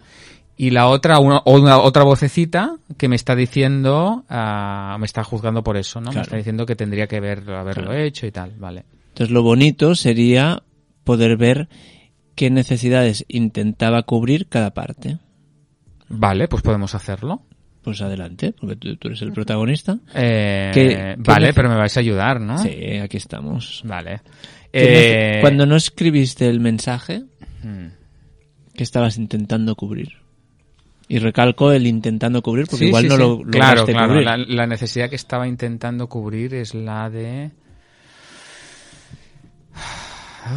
[0.57, 5.63] Y la otra, una, una- otra vocecita que me está diciendo, ah, me está juzgando
[5.63, 6.11] por eso, ¿no?
[6.13, 7.99] Me está diciendo que tendría que haber, haberlo Claro.
[7.99, 8.85] hecho y tal, vale.
[9.09, 10.63] Entonces, lo bonito sería
[11.03, 11.67] poder ver
[12.35, 15.17] qué necesidades intentaba cubrir cada parte.
[16.09, 17.43] Vale, pues podemos hacerlo.
[17.83, 19.99] Pues adelante, porque tú, tú eres el protagonista.
[20.15, 22.57] Eh, ¿Qué- qué vale, pero me vais a ayudar, ¿no?
[22.57, 23.83] Sí, aquí estamos.
[23.85, 24.21] Vale.
[24.71, 27.23] ¿Qué nece- Eh, Cuando no escribiste el mensaje,
[27.63, 27.87] hmm.
[28.73, 30.13] ¿qué estabas intentando cubrir?
[31.07, 33.21] Y recalco el intentando cubrir porque Sí, igual sí, no sí.
[33.21, 34.07] lo Claro, claro.
[34.07, 34.25] cubrir.
[34.25, 37.51] La, la necesidad que estaba intentando cubrir es la de.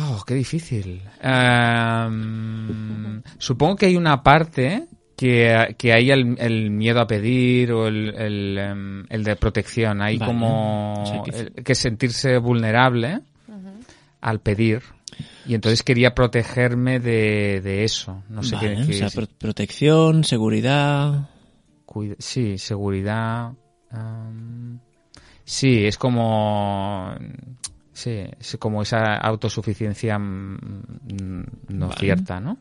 [0.00, 1.00] Oh, qué difícil.
[1.22, 4.86] Em, supongo que hay una parte
[5.18, 10.00] que, que hay el, el miedo a pedir o el, el, em, el de protección.
[10.00, 10.32] Hay Vale.
[10.32, 13.20] como O sea, que- sentirse vulnerable
[14.20, 14.82] al pedir.
[15.46, 18.22] Y entonces quería protegerme de, de eso.
[18.28, 19.14] No sé Vale, qué, o qué sea, es.
[19.16, 21.28] pro- protección, seguridad.
[21.84, 23.52] Cuida- sí, seguridad.
[23.90, 24.78] am,
[25.44, 27.12] sí, es como.
[27.98, 31.98] Sí, es como esa autosuficiencia mm, no Vale.
[32.00, 32.58] cierta, ¿no?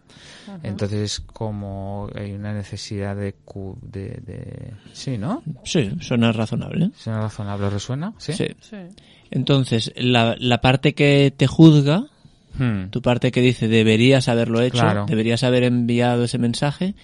[0.64, 3.36] Entonces es como hay una necesidad de,
[3.84, 5.44] de, de- Sí, ¿no?
[5.64, 6.90] Sí, suena razonable.
[6.98, 7.70] ¿Suena razonable?
[7.70, 8.14] ¿Resuena?
[8.18, 8.34] Sí.
[8.34, 8.48] Sí.
[8.62, 8.78] Sí.
[9.30, 12.06] Entonces, la, la parte que te juzga,
[12.58, 12.90] Hmm.
[12.90, 15.06] tu parte que dice deberías haberlo hecho, Claro.
[15.08, 16.96] deberías haber enviado ese mensaje,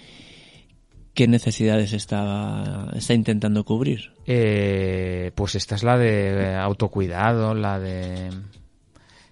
[1.13, 4.13] ¿qué necesidades estaba, está intentando cubrir?
[4.25, 8.29] Eh, pues esta es la de eh, autocuidado, la de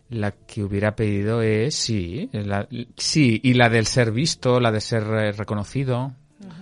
[0.09, 2.67] la que hubiera pedido es sí, la-
[2.97, 6.13] sí y la del ser visto, la de ser eh, reconocido,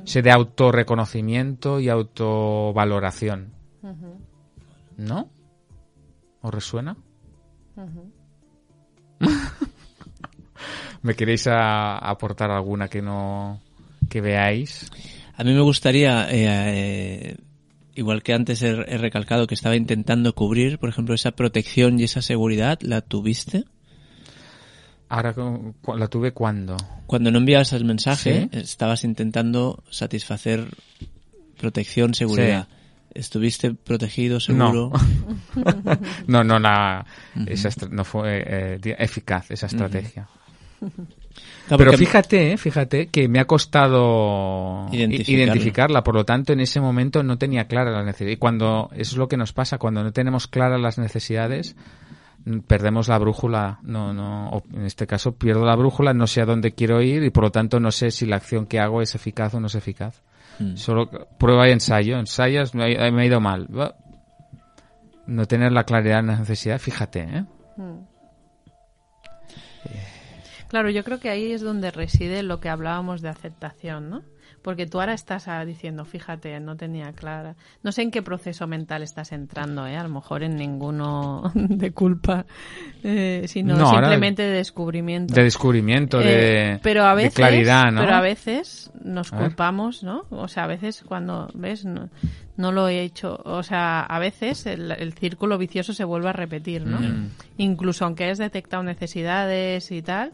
[0.05, 3.53] Ese de autorreconocimiento y autovaloración.
[4.97, 5.29] ¿No?
[6.41, 6.95] ¿Os resuena?
[11.01, 13.61] ¿Me queréis a- aportar alguna que no
[14.09, 14.89] que veáis?
[15.35, 17.37] A mí me gustaría, eh, eh,
[17.95, 22.03] igual que antes he, he recalcado que estaba intentando cubrir, por ejemplo, esa protección y
[22.03, 23.63] esa seguridad, ¿la tuviste?
[25.07, 25.33] Ahora
[25.97, 26.77] la tuve cuando.
[27.07, 28.59] Cuando no enviabas el mensaje, Sí.
[28.59, 30.65] estabas intentando satisfacer
[31.57, 32.67] protección, seguridad.
[33.15, 34.91] ¿Estuviste protegido, seguro?
[36.27, 37.05] no, no la
[37.47, 40.27] esa estra- no fue eh, eficaz esa estrategia.
[41.67, 45.43] Claro, Pero fíjate, fíjate que me ha costado Identificarla.
[45.43, 48.31] identificarla, por lo tanto en ese momento no tenía clara la necesidad.
[48.31, 51.75] Y cuando eso es lo que nos pasa, cuando no tenemos claras las necesidades,
[52.45, 56.41] mm, perdemos la brújula, no, no, o en este caso pierdo la brújula, no sé
[56.41, 59.03] a dónde quiero ir y por lo tanto no sé si la acción que hago
[59.03, 60.23] es eficaz o no es eficaz.
[60.57, 60.75] Mm.
[60.75, 63.67] Solo prueba y ensayo, ensayas, me ha, me ha ido mal.
[65.27, 67.45] No tener la claridad en la necesidad, fíjate, ¿eh?
[70.69, 74.23] Claro, yo creo que ahí es donde reside lo que hablábamos de aceptación, ¿no?
[74.61, 77.55] Porque tú ahora estás ah, diciendo, fíjate, no tenía clara.
[77.83, 79.95] No sé en qué proceso mental estás entrando, ¿eh?
[79.95, 82.45] A lo mejor en ninguno de culpa,
[83.03, 85.33] eh, sino No, simplemente de descubrimiento.
[85.33, 88.01] De descubrimiento, de, Eh, pero a de claridad, ¿no?
[88.01, 90.25] Pero a veces nos culpamos, ¿no?
[90.29, 92.09] O sea, a veces cuando ves no,
[92.57, 96.33] no lo he hecho, o sea, a veces el, el círculo vicioso se vuelve a
[96.33, 96.99] repetir, ¿no?
[96.99, 97.29] Mm.
[97.57, 100.33] Incluso aunque hayas detectado necesidades y tal,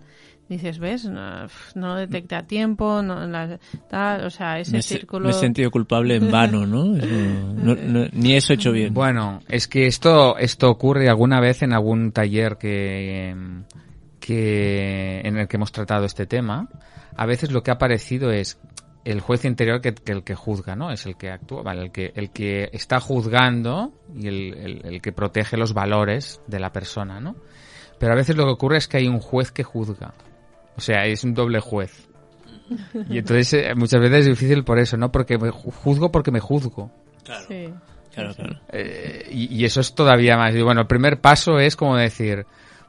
[0.50, 4.72] dices, ves, no, pf, no lo detecté a tiempo, no, la- tal, o sea, ese
[4.74, 5.26] me, he se- círculo.
[5.26, 6.96] me he sentido culpable en vano, ¿no?
[6.98, 8.94] Eso- no- no- ni eso he hecho bien.
[8.94, 13.36] Bueno, es que esto, esto ocurre alguna vez en algún taller que,
[14.20, 16.68] que, en el que hemos tratado este tema.
[17.18, 18.60] A veces lo que ha aparecido es
[19.06, 20.92] el juez interior que, que el que juzga, ¿no?
[20.92, 25.02] Es el que actúa, vale, el que, el que está juzgando y el, el- el
[25.02, 27.36] que protege los valores de la persona, ¿no?
[28.00, 30.14] Pero a veces lo que ocurre es que hay un juez que juzga.
[30.78, 32.08] O sea, es un doble juez.
[33.10, 35.12] Y entonces eh, muchas veces es difícil por eso, ¿no?
[35.12, 36.92] Porque me ju- juzgo porque me juzgo.
[37.48, 37.70] Sí.
[38.14, 38.60] Claro, claro.
[38.72, 40.56] Eh, y, y eso es todavía más.
[40.56, 42.46] Y bueno, el primer paso es como decir,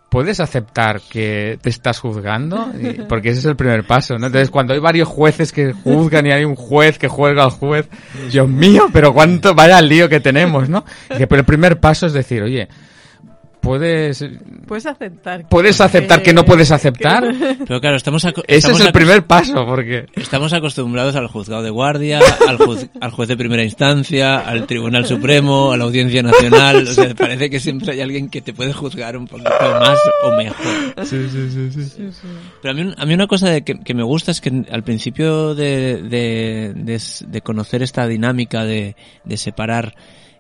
[0.09, 2.71] ¿puedes aceptar que te estás juzgando?
[2.81, 4.27] Y- porque ese es el primer paso, ¿no?
[4.29, 7.89] Entonces, cuando hay varios jueces que juzgan y hay un juez que juega al juez,
[8.31, 10.85] Dios mío, pero cuánto, vaya lío que tenemos, ¿no?
[11.11, 12.69] Y que, pero el primer paso es decir, oye,
[13.67, 14.25] ¿puedes,
[14.67, 15.49] Puedes aceptar.
[15.49, 17.23] ¿puedes aceptar que no puedes aceptar?
[17.67, 20.07] Pero claro, estamos, Ese estamos es el primer paso, porque...
[20.15, 25.07] Estamos acostumbrados al juzgado de guardia, al, juz- al juez de primera instancia, al Tribunal
[25.07, 26.87] Supremo, a la Audiencia Nacional.
[26.89, 30.33] O sea, parece que siempre hay alguien que te puede juzgar un poquito más o
[30.37, 30.67] mejor.
[31.05, 31.85] Sí, sí, sí, sí.
[31.85, 32.29] Sí, sí.
[32.63, 34.65] Pero a mí, un- a mí una cosa de que, que me gusta es que
[34.71, 39.95] al principio de, de, de de conocer esta dinámica de, de separar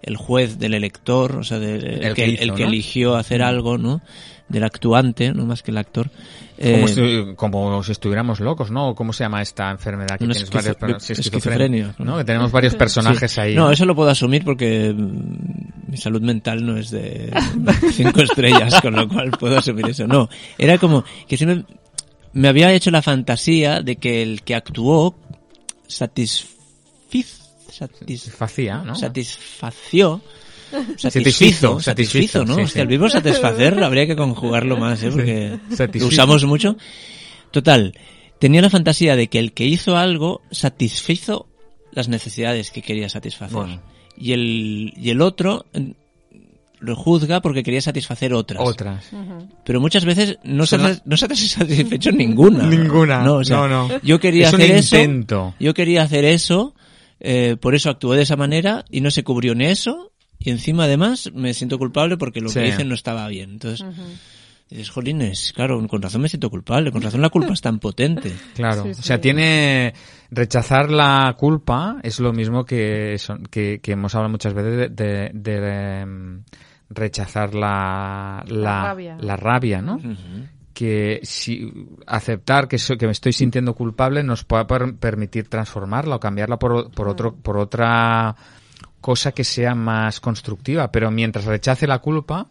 [0.07, 2.69] el juez del elector, o sea, del el que, que hizo, el que ¿no?
[2.69, 4.01] eligió hacer algo, ¿no?
[4.49, 6.09] Del actuante, no más que el actor.
[6.59, 8.95] Como, Eh, si, como si estuviéramos locos, ¿no?
[8.95, 12.05] ¿Cómo se llama esta enfermedad que tienes esquizo- sí, esquizofrenia, ¿no?
[12.05, 12.17] ¿no?
[12.19, 13.41] Que tenemos varios personajes Sí.
[13.41, 13.55] ahí.
[13.57, 17.31] No, eso lo puedo asumir porque mm, mi salud mental no es de
[17.93, 20.07] cinco estrellas, con lo cual puedo asumir eso.
[20.07, 21.65] No, era como que siempre
[22.33, 25.17] me había hecho la fantasía de que el que actuó
[25.89, 27.46] satisfiz,
[27.79, 28.95] satis- Facía, ¿no?
[28.95, 30.21] satisfació
[30.97, 32.57] Satisfizo, satisfizo, ¿no?
[32.57, 32.81] sí, Hostia, sí.
[32.81, 35.11] el verbo satisfacer habría que conjugarlo más, ¿eh?
[35.11, 35.59] Porque
[35.99, 36.77] lo usamos mucho.
[37.53, 37.95] Total,
[38.41, 41.47] tenía la fantasía de que el que hizo algo satisfizo
[41.93, 43.57] las necesidades que quería satisfacer.
[43.57, 43.81] Bueno.
[44.19, 45.93] Y el, y el otro eh,
[46.81, 48.63] lo juzga porque quería satisfacer otras.
[48.67, 49.09] Otras.
[49.65, 52.65] Pero muchas veces no se, ha- no se satisfecho ninguna.
[52.69, 53.23] Ninguna.
[53.23, 54.01] No, o sea, No, no.
[54.03, 54.97] Yo quería Es un hacer eso.
[54.97, 55.55] intento.
[55.61, 56.75] Yo quería hacer eso.
[57.21, 60.13] Eh, por eso actué de esa manera y no se cubrió en eso.
[60.39, 62.61] Y encima, además, me siento culpable porque lo Sí.
[62.61, 63.53] que hice no estaba bien.
[63.53, 63.87] Entonces,
[64.69, 66.93] dices, jolines, claro, con razón me siento culpable.
[66.93, 68.33] Con razón la culpa es tan potente.
[68.55, 68.83] Claro.
[68.85, 69.95] Sí, O sea, tiene...
[70.31, 74.89] Rechazar la culpa es lo mismo que, son- que, que hemos hablado muchas veces de,
[75.05, 76.43] de- de, em,
[76.91, 79.17] rechazar la, la, La rabia.
[79.21, 79.99] la rabia, ¿no?
[80.77, 81.73] Que si
[82.07, 86.59] aceptar que, so- que me estoy sintiendo culpable nos pueda per- permitir transformarla o cambiarla
[86.59, 88.37] por, por otro por otra
[89.01, 92.49] cosa que sea más constructiva pero mientras rechace la culpa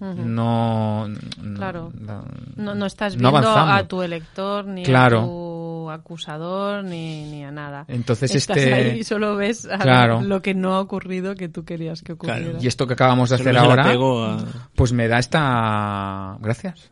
[0.00, 1.92] no, no- Claro.
[1.98, 2.24] no-
[2.56, 3.80] No, no estás no viendo avanzamos.
[3.80, 5.20] a tu elector, ni Claro.
[5.20, 7.84] a tu acusador, ni, ni a nada.
[7.88, 10.20] Entonces Estás este- ahí y solo ves a Claro.
[10.20, 12.42] lo que no ha ocurrido que tú querías que ocurriera.
[12.42, 12.58] Claro.
[12.60, 16.90] y esto que acabamos de Solo hacer ahora a- pues me da esta gracias.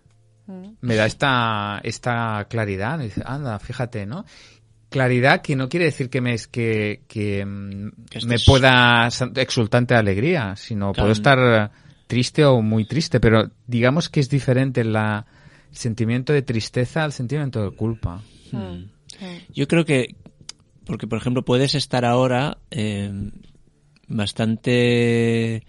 [0.80, 4.24] Me da esta esta claridad Dice, anda fíjate no
[4.88, 10.00] claridad que no quiere decir que me que, que, mm, Que me pueda exultante de
[10.00, 11.70] alegría, sino puedo estar
[12.06, 15.24] triste o muy triste, pero digamos que es diferente la
[15.70, 18.20] el sentimiento de tristeza al sentimiento de culpa.
[18.50, 18.90] Mm.
[19.54, 20.16] Yo creo que,
[20.84, 23.30] porque por ejemplo puedes estar ahora eh,
[24.08, 25.64] bastante...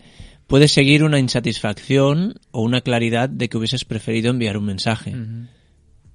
[0.52, 5.16] Puedes seguir una insatisfacción o una claridad de que hubieses preferido enviar un mensaje.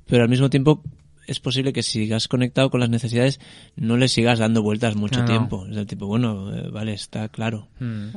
[0.06, 0.82] Pero al mismo tiempo
[1.26, 3.40] es posible que si sigas conectado con las necesidades
[3.76, 5.26] no le sigas dando vueltas mucho Claro.
[5.26, 5.66] tiempo.
[5.66, 7.68] Es del tipo, bueno, eh, vale, está claro.
[7.80, 8.08] Mm.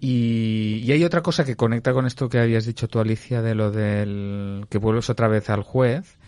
[0.00, 3.56] Y, y hay otra cosa que conecta con esto que habías dicho tú, Alicia, de
[3.56, 6.18] lo del que vuelves otra vez al juez,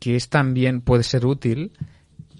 [0.00, 1.70] que es también puede ser útil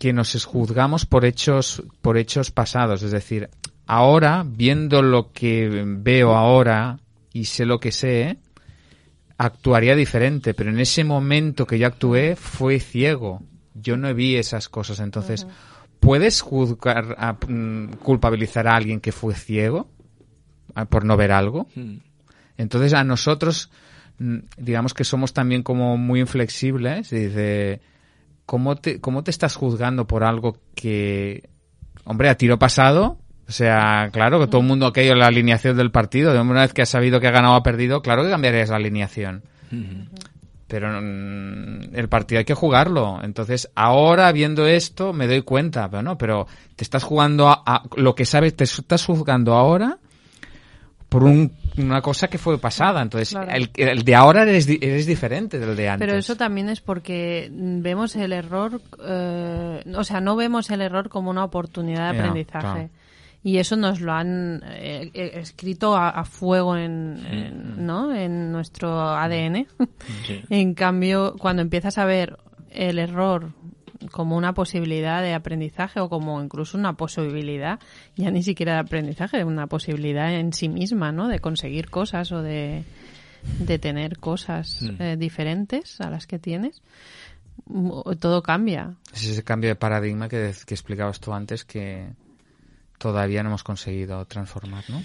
[0.01, 3.49] que nos juzgamos por hechos por hechos pasados, es decir,
[3.93, 7.01] ahora viendo lo que veo ahora
[7.33, 8.39] y sé lo que sé,
[9.37, 13.43] actuaría diferente, pero en ese momento que yo actué fue ciego.
[13.75, 15.47] Yo no vi esas cosas, entonces
[15.99, 19.89] ¿puedes juzgar a- mm, culpabilizar a alguien que fue ciego
[20.75, 21.67] a- por no ver algo?
[21.75, 21.97] Mm.
[22.59, 23.71] Entonces a nosotros,
[24.19, 27.13] mm, digamos que somos también como muy inflexibles.
[27.13, 27.81] y Dice,
[28.47, 31.49] ¿cómo te, ¿cómo te estás juzgando por algo que,
[32.05, 33.19] hombre, a tiro pasado?
[33.51, 36.73] O sea, claro que todo el mundo aquello la alineación del partido, de una vez
[36.73, 39.43] que has sabido que ha ganado o ha perdido, claro que cambiarías la alineación.
[40.69, 43.19] Pero mm, el partido hay que jugarlo.
[43.25, 47.83] Entonces, ahora viendo esto, me doy cuenta, pero no, pero te estás jugando a, a
[47.97, 49.99] lo que sabes, te estás juzgando ahora
[51.09, 53.03] por un- una cosa que fue pasada.
[53.03, 53.51] Entonces, Claro.
[53.51, 56.07] el, el de ahora eres, eres diferente del de antes.
[56.07, 61.09] Pero eso también es porque vemos el error, eh, o sea, no vemos el error
[61.09, 62.61] como una oportunidad de aprendizaje.
[62.61, 62.91] claro.
[63.43, 68.15] Y eso nos lo han eh, eh, escrito a, a fuego en, en- ¿no?
[68.15, 69.67] en nuestro ADN.
[70.27, 70.43] Sí.
[70.51, 72.37] en cambio, cuando empiezas a ver
[72.71, 73.53] el error
[74.13, 77.79] como una posibilidad de aprendizaje o como incluso una posibilidad,
[78.17, 81.29] ya ni siquiera de aprendizaje, una posibilidad en sí misma, ¿no?
[81.29, 82.85] De conseguir cosas o de,
[83.59, 85.03] de tener cosas Mm.
[85.03, 86.83] eh, diferentes a las que tienes,
[87.67, 88.95] mm, todo cambia.
[89.13, 92.07] Es ese cambio de paradigma que, que explicabas tú antes que
[93.01, 95.03] todavía no hemos conseguido transformar, ¿no?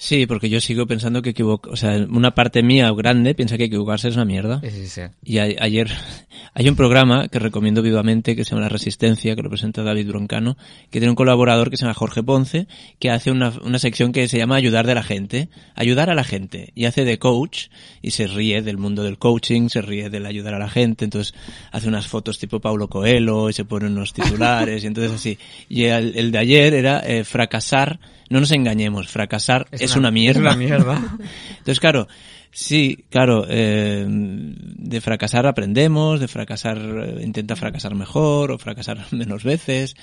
[0.00, 3.64] Sí, porque yo sigo pensando que equivoco, o sea, una parte mía grande piensa que
[3.64, 4.60] equivocarse es una mierda.
[4.62, 5.00] Sí, sí, sí.
[5.24, 5.90] Y a- ayer
[6.54, 10.06] hay un programa que recomiendo vivamente que se llama La Resistencia, que lo presenta David
[10.06, 10.56] Broncano,
[10.92, 12.68] que tiene un colaborador que se llama Jorge Ponce,
[13.00, 16.22] que hace una, una sección que se llama Ayudar de la gente, ayudar a la
[16.22, 17.66] gente, y hace de coach,
[18.00, 21.34] y se ríe del mundo del coaching, se ríe del ayudar a la gente, entonces
[21.72, 25.38] hace unas fotos tipo Paulo Coelho, y se pone unos titulares, y entonces así.
[25.68, 30.50] Y el, el de ayer era eh, fracasar, no nos engañemos, fracasar es, una, mierda.
[30.50, 31.18] Es una mierda.
[31.50, 32.08] Entonces, claro,
[32.50, 39.44] sí, claro, eh, de fracasar aprendemos, de fracasar eh, intenta fracasar mejor o fracasar menos
[39.44, 39.96] veces,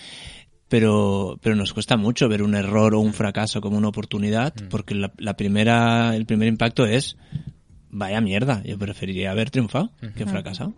[0.68, 4.96] pero, pero nos cuesta mucho ver un error o un fracaso como una oportunidad, porque
[4.96, 7.18] la, la primera, el primer impacto es,
[7.90, 10.74] vaya mierda, yo preferiría haber triunfado que fracasado.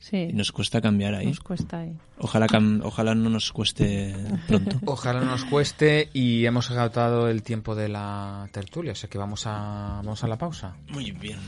[0.00, 1.26] Sí, Y nos cuesta cambiar ahí.
[1.26, 1.92] nos cuesta ahí.
[2.18, 4.14] Ojalá, cam- ojalá no nos cueste
[4.48, 4.76] pronto.
[4.86, 9.18] Ojalá no nos cueste y hemos agotado el tiempo de la tertulia, o sea que
[9.18, 10.74] vamos a, vamos a la pausa.
[10.88, 11.38] Muy bien.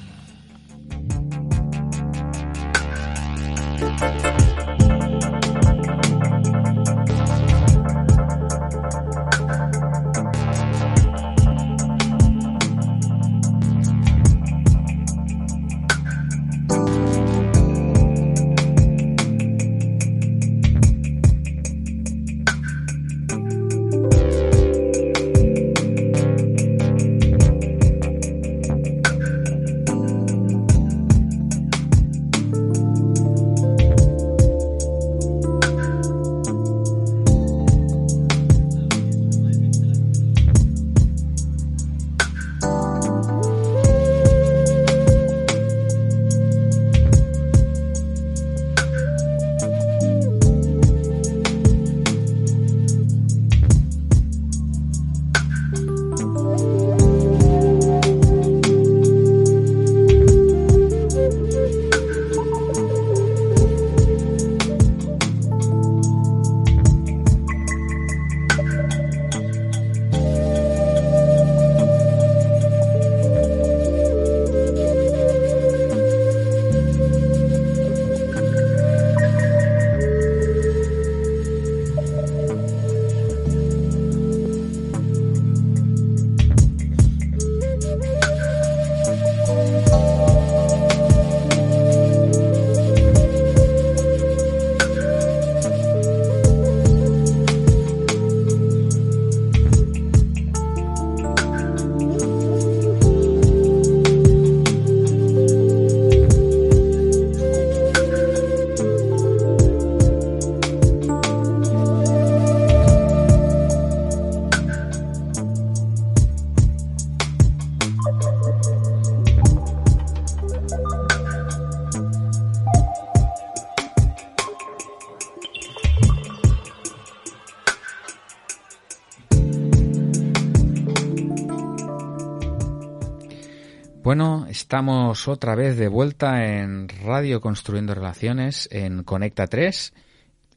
[134.12, 139.94] Bueno, estamos otra vez de vuelta en Radio Construyendo Relaciones en Conecta 3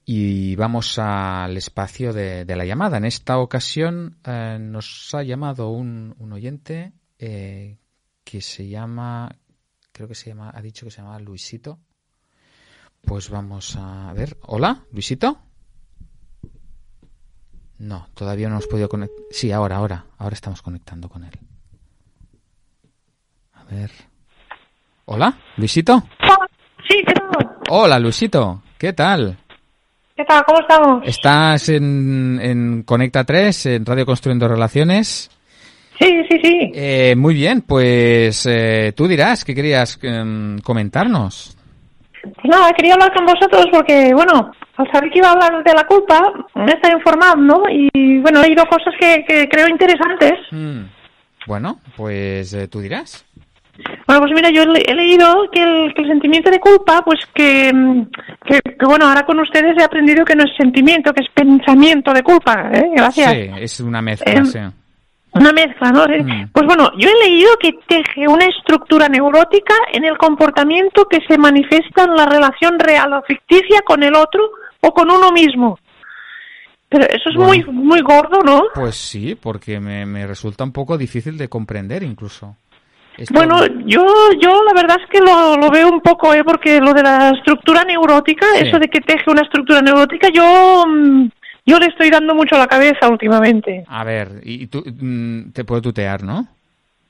[0.03, 2.97] y vamos al espacio de, la llamada.
[2.97, 7.77] En esta ocasión eh, nos ha llamado un, oyente eh,
[8.25, 9.33] que se llama,
[9.93, 11.79] creo que se llama, ha dicho que se llama Luisito.
[12.99, 14.37] Pues vamos a ver.
[14.41, 15.39] Hola, Luisito.
[17.77, 19.23] No, todavía no hemos podido conectar.
[19.31, 21.54] Sí, ahora, ahora, ahora estamos conectando con él.
[23.71, 23.91] A ver.
[25.05, 26.03] Hola, Luisito.
[26.87, 27.49] Sí, ¿qué tal?
[27.69, 28.61] Hola, Luisito.
[28.77, 29.37] ¿Qué tal?
[30.15, 30.43] ¿Qué tal?
[30.45, 31.03] ¿Cómo estamos?
[31.05, 35.29] ¿Estás en, en Conecta 3, en Radio Construyendo Relaciones?
[35.99, 36.71] Sí, sí, sí.
[36.73, 41.57] Eh, muy bien, pues eh, tú dirás qué querías em, comentarnos.
[42.21, 45.73] Pues nada, quería hablar con vosotros porque, bueno, al saber que iba a hablar de
[45.73, 46.21] la culpa,
[46.55, 50.33] me está informando y, bueno, he leído cosas que, creo interesantes.
[50.51, 50.81] Mm.
[51.47, 53.25] Bueno, pues eh, tú dirás.
[54.07, 57.71] Bueno, pues mira, yo he leído que el, sentimiento de culpa, pues que,
[58.45, 62.23] que, bueno, ahora con ustedes he aprendido que no es sentimiento, que es pensamiento de
[62.23, 62.91] culpa, ¿eh?
[62.95, 63.31] Gracias.
[63.31, 64.59] Sí, es una mezcla, em, sí.
[65.33, 66.05] Una mezcla, ¿no?
[66.05, 66.49] Mm.
[66.53, 71.37] Pues bueno, yo he leído que teje una estructura neurótica en el comportamiento que se
[71.37, 74.49] manifiesta en la relación real o ficticia con el otro
[74.79, 75.77] o con uno mismo.
[76.87, 78.63] Pero eso es muy muy gordo, ¿no?
[78.73, 82.55] Pues sí, porque me, me resulta un poco difícil de comprender incluso.
[83.31, 84.05] Bueno, yo,
[84.41, 86.43] yo la verdad es que lo, lo veo un poco, ¿eh?
[86.43, 91.29] porque lo de la estructura neurótica, eso de que teje una estructura neurótica, yo, mm,
[91.65, 93.83] yo le estoy dando mucho a la cabeza últimamente.
[93.87, 96.47] A ver, y tú mm, te puedo tutear, ¿no?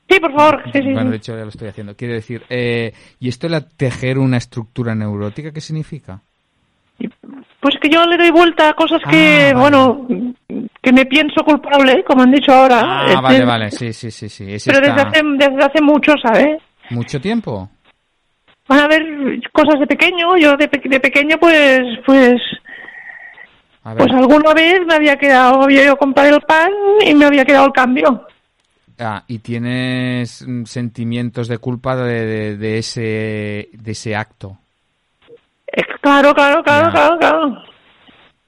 [0.08, 0.62] Sí, por favor.
[0.72, 1.96] Sí, sí, bueno, de hecho ya lo estoy haciendo.
[1.96, 6.22] Quiere decir, eh, ¿y esto de tejer una estructura neurótica qué significa?
[7.66, 10.06] Pues que yo le doy vuelta a cosas que, ah, bueno,
[10.80, 12.80] que me pienso culpable, como han dicho ahora.
[12.80, 14.28] Ah, este, vale, vale, sí, sí, sí.
[14.28, 14.70] sí.
[14.70, 16.62] pero desde, hace, desde hace mucho, ¿sabes?
[16.90, 17.68] ¿Mucho tiempo?
[18.68, 19.02] Van a ver
[19.52, 20.36] cosas de pequeño.
[20.36, 22.40] Yo de, de pequeño, pues, pues,
[23.82, 26.70] pues alguna vez me había quedado, había ido a comprar el pan
[27.04, 28.28] y me había quedado el cambio.
[28.96, 34.56] Ah, y tienes mm, sentimientos de culpa de, de ese, de ese acto.
[36.00, 37.62] Claro, claro, claro, claro, claro.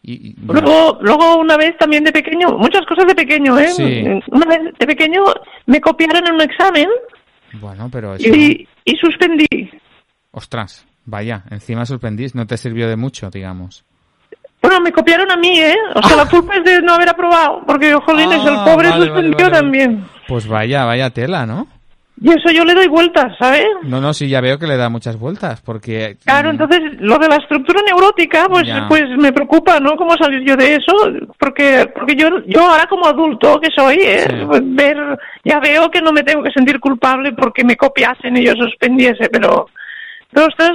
[0.02, 4.20] Y, luego, luego una vez también de pequeño, muchas cosas de pequeño, ¿eh?
[4.28, 5.24] Una vez de pequeño
[5.66, 6.88] me copiaron en un examen.
[7.60, 9.70] Bueno, pero y, y suspendí.
[10.30, 13.84] Ostras, vaya, encima suspendís, no te sirvió de mucho, digamos.
[14.62, 15.76] Bueno, me copiaron a mí, ¿eh?
[15.94, 19.50] O sea, la culpa es de no haber aprobado, porque, jolines, el ah, pobre suspendió
[19.50, 20.04] también.
[20.26, 21.66] Pues vaya, vaya tela, ¿no?
[22.20, 23.66] Y eso yo le doy vueltas, ¿sabes?
[23.84, 26.16] No, no, sí, ya veo que le da muchas vueltas, porque...
[26.24, 29.96] Claro, entonces lo de la estructura neurótica, pues, pues me preocupa, ¿no?
[29.96, 30.92] ¿Cómo salir yo de eso?
[31.38, 34.44] Porque, porque yo, yo ahora como adulto que soy, ¿eh?
[34.46, 34.96] pues ver,
[35.44, 39.28] ya veo que no me tengo que sentir culpable porque me copiasen y yo suspendiese,
[39.30, 39.68] pero,
[40.32, 40.72] pero ostras,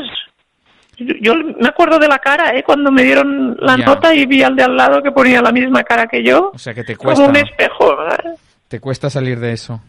[0.97, 2.63] yo me acuerdo de la cara, ¿eh?
[2.63, 5.83] Cuando me dieron la nota y vi al de al lado que ponía la misma
[5.83, 6.51] cara que yo.
[6.53, 7.21] O sea, que te cuesta...
[7.21, 8.35] Como un espejo, ¿verdad?
[8.69, 9.81] Te cuesta salir de eso.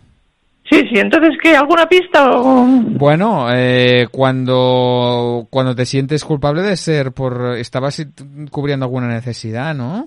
[0.71, 1.55] Sí, sí, entonces, ¿qué?
[1.55, 2.31] ¿Alguna pista?
[2.31, 2.65] O...
[2.67, 7.57] Bueno, eh, cuando, cuando te sientes culpable de ser por...
[7.59, 8.07] Estabas
[8.51, 10.07] cubriendo alguna necesidad, ¿no?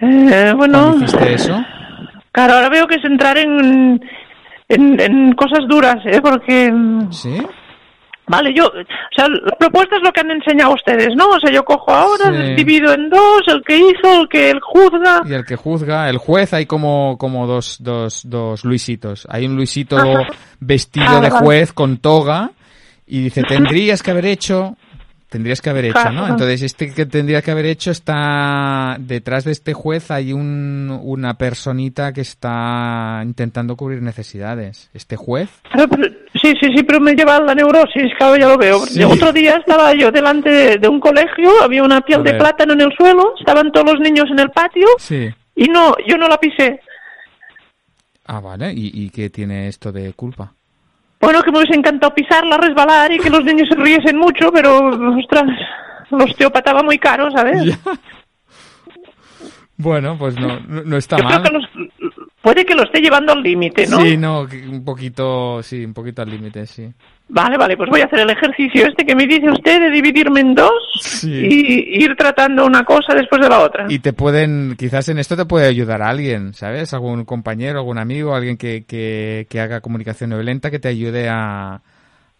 [0.00, 0.96] Eh, bueno...
[0.96, 1.58] hiciste eso?
[2.32, 4.00] Claro, ahora veo que es entrar en,
[4.68, 6.20] en, en cosas duras, ¿eh?
[6.22, 6.72] Porque...
[7.10, 7.42] ¿Sí?
[8.30, 11.30] Vale, yo, o sea, la propuesta es lo que han enseñado ustedes, ¿no?
[11.30, 15.22] O sea, yo cojo ahora, divido en dos, el que hizo, el que el juzga.
[15.26, 19.26] Y el que juzga, el juez, hay como, como dos, dos, dos Luisitos.
[19.28, 19.96] Hay un Luisito
[20.60, 22.52] vestido ah, de juez con toga
[23.04, 24.76] y dice, tendrías que haber hecho
[25.30, 26.26] tendrías que haber hecho, ¿no?
[26.26, 31.34] Entonces, este que tendría que haber hecho está detrás de este juez hay un, una
[31.34, 34.90] personita que está intentando cubrir necesidades.
[34.92, 35.48] Este juez.
[36.34, 38.82] sí, sí, sí, pero me lleva la neurosis, claro, ya lo veo.
[39.08, 42.92] Otro día estaba yo delante de, un colegio, había una piel de plátano en el
[42.98, 44.86] suelo, estaban todos los niños en el patio
[45.54, 46.80] y no, yo no la pisé.
[48.26, 48.72] Ah, vale.
[48.72, 50.52] ¿Y, y qué tiene esto de culpa?
[51.20, 54.88] Bueno, que me hubiese encantado pisarla, resbalar y que los niños se riesen mucho, pero,
[55.18, 55.44] ostras,
[56.10, 57.78] los osteópata muy caro, ¿sabes?
[59.76, 61.42] Bueno, pues no, no, está mal.
[62.42, 63.98] puede que lo esté llevando al límite, ¿no?
[64.00, 66.92] Sí, no, un poquito, sí, un poquito al límite, sí.
[67.32, 70.40] Vale, vale, pues voy a hacer el ejercicio este que me dice usted de dividirme
[70.40, 73.86] en dos y ir tratando una cosa después de la otra.
[73.88, 76.92] Y te pueden, quizás en esto te puede ayudar alguien, ¿sabes?
[76.92, 81.28] Algún compañero, algún amigo, alguien que, que, que haga comunicación no violenta que te ayude
[81.28, 81.80] a,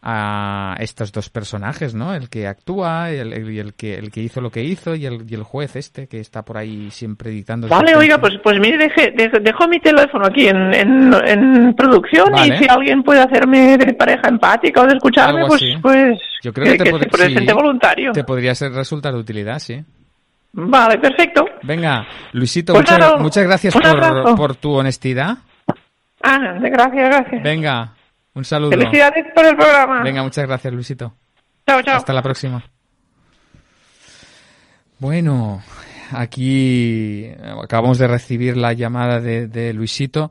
[0.02, 2.14] a estos dos personajes, ¿no?
[2.14, 5.26] El que actúa y el, el, que, el que hizo lo que hizo y el,
[5.28, 7.68] y el juez este que está por ahí siempre dictando.
[7.68, 12.66] Vale, oiga, pues, pues mire, deje, dejo mi teléfono aquí en, en, producción y si
[12.68, 17.46] alguien puede hacerme de pareja empática o de escucharme, pues, pues Yo creo que, te
[17.46, 18.12] se voluntario.
[18.12, 19.84] Te podría ser resultar de utilidad, sí.
[20.52, 21.44] Vale, perfecto.
[21.62, 25.38] Venga, Luisito, pues muchas, muchas, gracias por, por tu honestidad.
[26.22, 27.42] Ah, gracias, gracias.
[27.42, 27.92] Venga,
[28.34, 28.70] un saludo.
[28.70, 30.02] Felicidades por el programa.
[30.02, 31.14] Venga, muchas gracias, Luisito.
[31.66, 31.96] Chao, chao.
[31.96, 32.62] Hasta la próxima.
[34.98, 35.62] Bueno,
[36.12, 37.30] aquí
[37.62, 40.30] acabamos de recibir la llamada de, Luisito.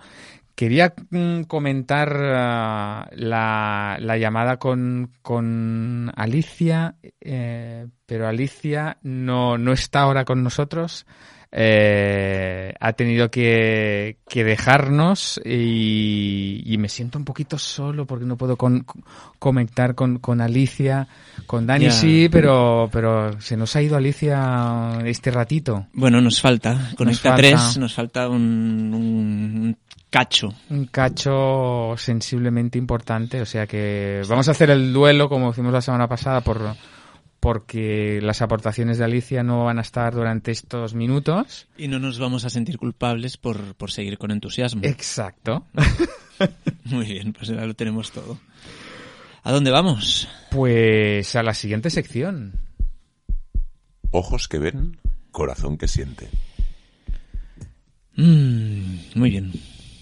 [0.55, 10.01] Quería mm, comentar ah, la, llamada con, con Alicia, eh, pero Alicia no, no está
[10.01, 11.05] ahora con nosotros
[11.51, 18.55] eh, ha tenido que, que dejarnos y, me siento un poquito solo porque no puedo
[18.55, 18.85] con,
[19.37, 21.07] conectar con, con, Alicia.
[21.45, 25.87] Con Dani sí, pero, pero se nos ha ido Alicia este ratito.
[25.93, 26.91] Bueno, nos falta.
[26.95, 29.77] Conecta tres, nos falta un, un
[30.09, 30.53] cacho.
[30.69, 35.81] Un cacho sensiblemente importante, o sea que vamos a hacer el duelo como hicimos la
[35.81, 36.75] semana pasada por
[37.39, 41.67] porque las aportaciones de Alicia no van a estar durante estos minutos.
[41.77, 44.81] Y no nos vamos a sentir culpables por, por seguir con entusiasmo.
[44.83, 45.65] Exacto.
[46.85, 48.39] Muy bien, pues ya lo tenemos todo.
[49.43, 50.27] ¿A dónde vamos?
[50.51, 52.53] Pues a la siguiente sección.
[54.11, 54.97] Ojos que ven,
[55.31, 56.29] corazón que siente.
[58.15, 59.53] Mm, muy bien.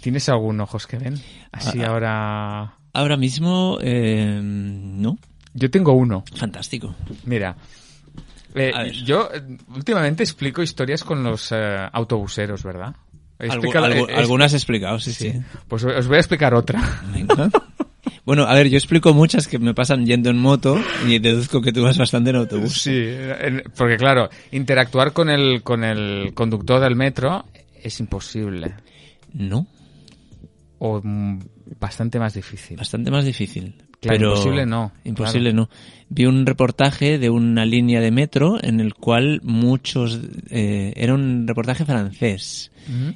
[0.01, 1.21] ¿Tienes algún ojos que ven?
[1.51, 1.89] Así ah, ah.
[1.91, 2.73] ahora...
[2.93, 5.19] Ahora mismo, eh, no.
[5.57, 6.23] Yo tengo uno.
[6.35, 6.93] Fantástico.
[7.25, 7.57] Mira,
[8.53, 9.41] eh, yo eh,
[9.75, 12.95] últimamente explico historias con los eh, autobuseros, ¿verdad?
[13.39, 15.31] algunas he explicado, sí, sí,
[15.67, 16.81] Pues os voy a explicar otra.
[18.23, 20.77] Bueno, a ver, yo explico muchas que me pasan yendo en moto
[21.07, 22.81] y deduzco que tú vas bastante en autobús.
[22.81, 23.15] Sí,
[23.77, 27.45] porque claro, interactuar con el, con el conductor del metro
[27.81, 28.75] es imposible.
[29.33, 29.65] ¿No?
[30.79, 31.39] O mm,
[31.79, 32.75] bastante más difícil.
[32.75, 33.75] Bastante más difícil
[34.07, 34.91] pero imposible no.
[35.03, 35.69] Imposible no.
[36.09, 40.19] Vi un reportaje de una línea de metro en el cual muchos...
[40.49, 42.71] Eh, era un reportaje francés.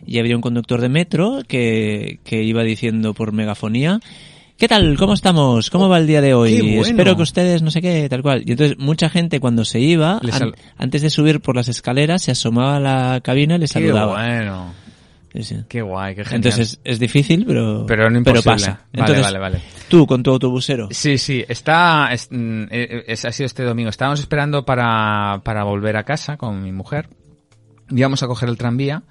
[0.06, 4.02] Y había un conductor de metro que, que iba diciendo por megafonía
[4.62, 4.96] ¿Qué tal?
[4.96, 5.72] ¿Cómo estamos?
[5.72, 6.78] ¿Cómo va el día de hoy?
[6.78, 8.44] Espero que ustedes no sé qué, tal cual.
[8.46, 10.22] Y entonces mucha gente cuando se iba,
[10.78, 14.22] antes de subir por las escaleras, se asomaba a la cabina y le saludaba.
[14.22, 14.72] bueno.
[15.70, 16.36] Qué guay, qué genial.
[16.36, 18.86] Entonces es, difícil, pero, pero, no pero pasa.
[18.92, 19.62] Vale, vale, vale.
[19.88, 20.90] Tú con tu autobusero.
[20.92, 23.90] Sí, sí, está, mm, eh, es, ha sido este domingo.
[23.90, 27.08] Estábamos esperando para, para volver a casa con mi mujer.
[27.90, 29.04] Íbamos a coger el tranvía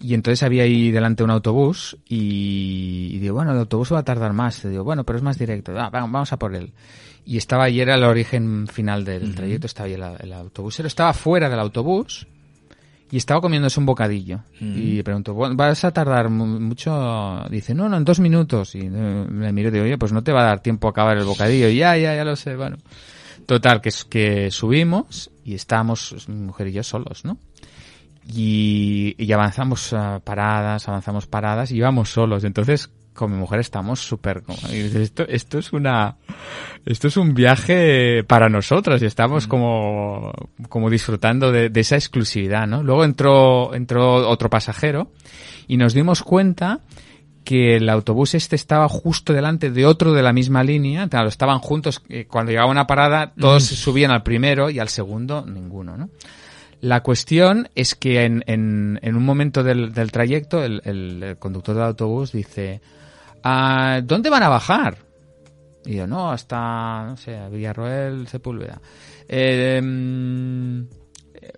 [0.00, 4.32] y entonces había ahí delante un autobús y, digo, bueno, el autobús va a tardar
[4.32, 4.64] más.
[4.64, 5.72] Y digo, bueno, pero es más directo.
[5.78, 6.72] Ah, vamos a por él.
[7.24, 10.88] Y estaba ahí, era el origen final del trayecto, estaba ahí el, el autobusero.
[10.88, 12.26] Estaba fuera del autobús
[13.12, 14.38] y estaba comiéndose un bocadillo.
[14.58, 14.72] Mm.
[14.74, 17.44] Y pregunto, ¿vas a tardar mucho?
[17.50, 18.74] Dice, no, no, en dos minutos.
[18.74, 21.18] Y me miro y digo, oye, pues no te va a dar tiempo a acabar
[21.18, 21.68] el bocadillo.
[21.68, 22.78] Y ya, ya, ya lo sé, bueno.
[23.44, 27.36] Total, que, que subimos y estábamos, mi mujer y yo solos, ¿no?
[28.32, 32.44] Y, y avanzamos uh, paradas, avanzamos paradas y íbamos solos.
[32.44, 34.42] Entonces, con mi mujer estamos súper
[34.72, 36.16] esto esto es una
[36.84, 40.32] esto es un viaje para nosotras y estamos como
[40.68, 45.10] como disfrutando de, esa exclusividad no luego entró entró otro pasajero
[45.68, 46.80] y nos dimos cuenta
[47.44, 51.58] que el autobús este estaba justo delante de otro de la misma línea, claro, estaban
[51.58, 53.74] juntos, eh, cuando llegaba una parada todos mm.
[53.74, 56.08] subían al primero y al segundo ninguno, ¿no?
[56.80, 61.76] La cuestión es que en, en, en un momento del, del trayecto el, el, conductor
[61.76, 62.80] del autobús dice,
[63.42, 64.98] ¿A ¿Dónde van a bajar?
[65.84, 68.80] Y yo, no, hasta, no sé, Villarroel, Sepúlveda.
[69.28, 70.82] Eh, mm,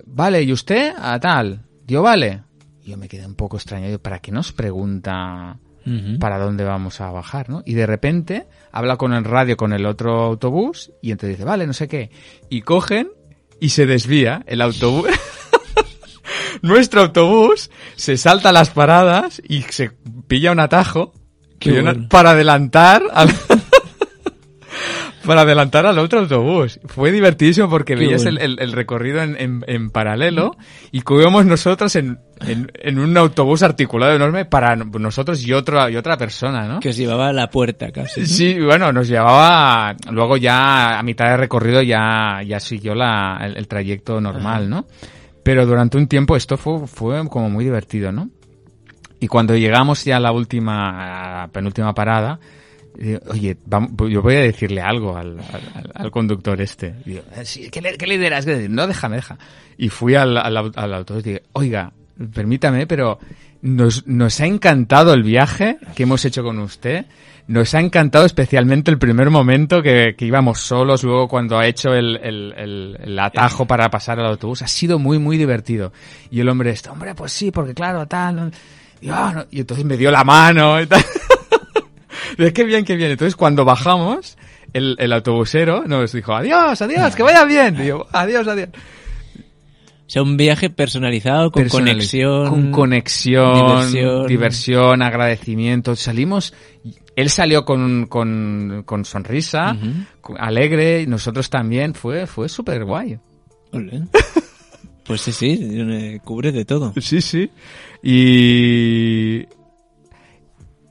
[0.07, 0.95] vale, ¿y usted?
[0.97, 1.61] A tal.
[1.87, 2.43] Yo, vale.
[2.83, 3.99] Y yo me quedé un poco extraño.
[3.99, 5.59] ¿Para qué nos pregunta
[6.19, 7.63] para dónde vamos a bajar, no?
[7.67, 11.67] Y de repente habla con el radio con el otro autobús y entonces dice, vale,
[11.67, 12.11] no sé qué.
[12.49, 13.11] Y cogen
[13.61, 15.09] y se desvía el autobús.
[16.63, 19.91] Nuestro autobús se salta las paradas y se
[20.27, 21.13] pilla un atajo
[22.09, 23.31] para adelantar al...
[25.25, 26.81] para adelantar al otro autobús.
[26.87, 30.57] Fue divertidísimo porque veías el, recorrido en, paralelo
[30.93, 32.19] y íbamos nosotros en,
[32.99, 36.81] un autobús articulado enorme para nosotros y, otro, y otra persona, ¿no?
[36.81, 38.27] Que os llevaba a la puerta casi.
[38.27, 43.67] Sí, bueno, nos llevaba, luego ya a mitad de recorrido ya, ya siguió la, el,
[43.69, 44.87] trayecto normal, ¿no?
[45.43, 48.31] Pero durante un tiempo esto fue, fue como muy divertido, ¿no?
[49.25, 52.39] Y cuando llegamos ya a la última, penúltima parada,
[53.27, 53.57] Oye,
[53.97, 55.41] pues yo voy a decirle algo al,
[56.11, 56.95] conductor este.
[57.07, 58.47] Eh, ¿qué, le, ¿qué lideras?
[58.69, 59.39] No, déjame, deja.
[59.79, 61.91] Y fui al, al, al autobús y dije, oiga,
[62.35, 63.19] permítame, pero
[63.63, 67.07] nos, nos ha encantado el viaje que hemos hecho con usted.
[67.47, 71.95] Nos ha encantado especialmente el primer momento que, que íbamos solos, luego cuando ha hecho
[71.95, 74.61] el, el, el, atajo para pasar al autobús.
[74.61, 75.93] Ha sido muy, muy divertido.
[76.31, 78.53] Y el hombre está, hombre, pues sí, porque claro, tal.
[79.05, 81.05] Y, oh, y entonces me dio la mano y tal.
[82.55, 83.11] qué bien, qué bien.
[83.11, 84.39] Entonces cuando bajamos,
[84.73, 87.77] el, el autobusero nos dijo, adiós, adiós, que vaya bien.
[87.83, 88.71] Y yo, adiós, adiós.
[90.07, 92.49] O sea, un viaje personalizado, con conexión.
[92.49, 93.93] Con conexión,
[94.27, 95.03] diversión.
[95.03, 95.97] agradecimiento.
[95.97, 96.55] Salimos,
[97.15, 99.77] él salió con, con, con sonrisa,
[100.39, 101.93] alegre, y nosotros también.
[101.95, 103.19] Fue, fue súper guay.
[105.05, 106.93] Pues sí, sí, cubre de todo.
[107.01, 107.51] Sí, sí.
[108.03, 109.47] Y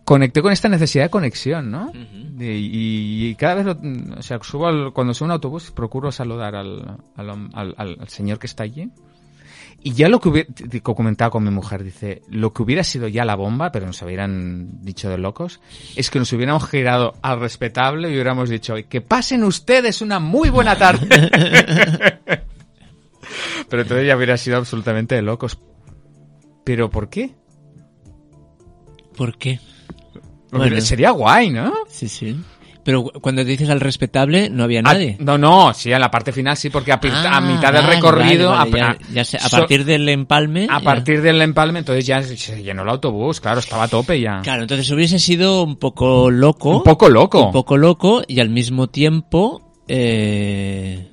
[0.03, 1.91] conecté con esta necesidad de conexión, ¿no?
[2.39, 3.78] y, cada vez,
[4.18, 8.64] o sea, subo cuando subo un autobús, procuro saludar al, al, al, señor que está
[8.64, 8.89] allí.
[9.86, 10.49] Y ya lo que hubiera,
[10.82, 14.82] comentaba con mi mujer, dice, lo que hubiera sido ya la bomba, pero nos hubieran
[14.82, 15.59] dicho de locos,
[15.97, 20.49] es que nos hubiéramos girado al respetable y hubiéramos dicho, que pasen ustedes una muy
[20.49, 21.07] buena tarde.
[23.70, 25.57] pero entonces ya hubiera sido absolutamente de locos.
[26.64, 27.32] ¿Pero por qué?
[29.16, 29.59] ¿Por qué?
[30.51, 31.74] Bueno, sería guay, ¿no?
[31.88, 32.36] Sí, sí.
[32.84, 35.16] Pero cuando dices al respetable, no había ah, nadie.
[35.20, 38.53] no, no, sí, en la parte final sí, porque a, ah, mitad del recorrido.
[38.53, 40.68] a, partir del empalme.
[40.70, 44.41] A partir del empalme, entonces ya se llenó el autobús, claro, estaba a tope ya.
[44.41, 46.78] Claro, entonces hubiese sido un poco loco.
[46.78, 47.45] Un poco loco.
[47.45, 49.61] Un poco loco y al mismo tiempo.
[49.88, 51.12] Eh,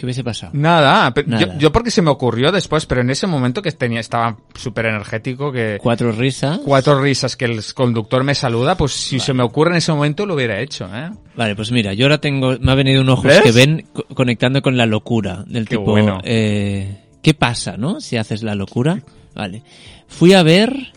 [0.00, 0.52] ¿Qué hubiese pasado?
[0.54, 1.12] Nada,
[1.58, 5.52] Yo, porque se me ocurrió después, pero en ese momento que tenía, estaba súper energético
[5.52, 5.76] que...
[5.78, 6.58] Cuatro risas.
[6.64, 10.24] Cuatro risas que el conductor me saluda, pues si se me ocurre en ese momento
[10.24, 11.10] lo hubiera hecho, ¿eh?
[11.36, 13.84] Vale, pues mira, yo ahora tengo, me ha venido un ojos que ven
[14.14, 16.22] conectando con la locura, del tipo, bueno.
[16.24, 18.00] eh, ¿qué pasa, no?
[18.00, 19.02] Si haces la locura.
[19.34, 19.64] Vale.
[20.08, 20.94] Fui a ver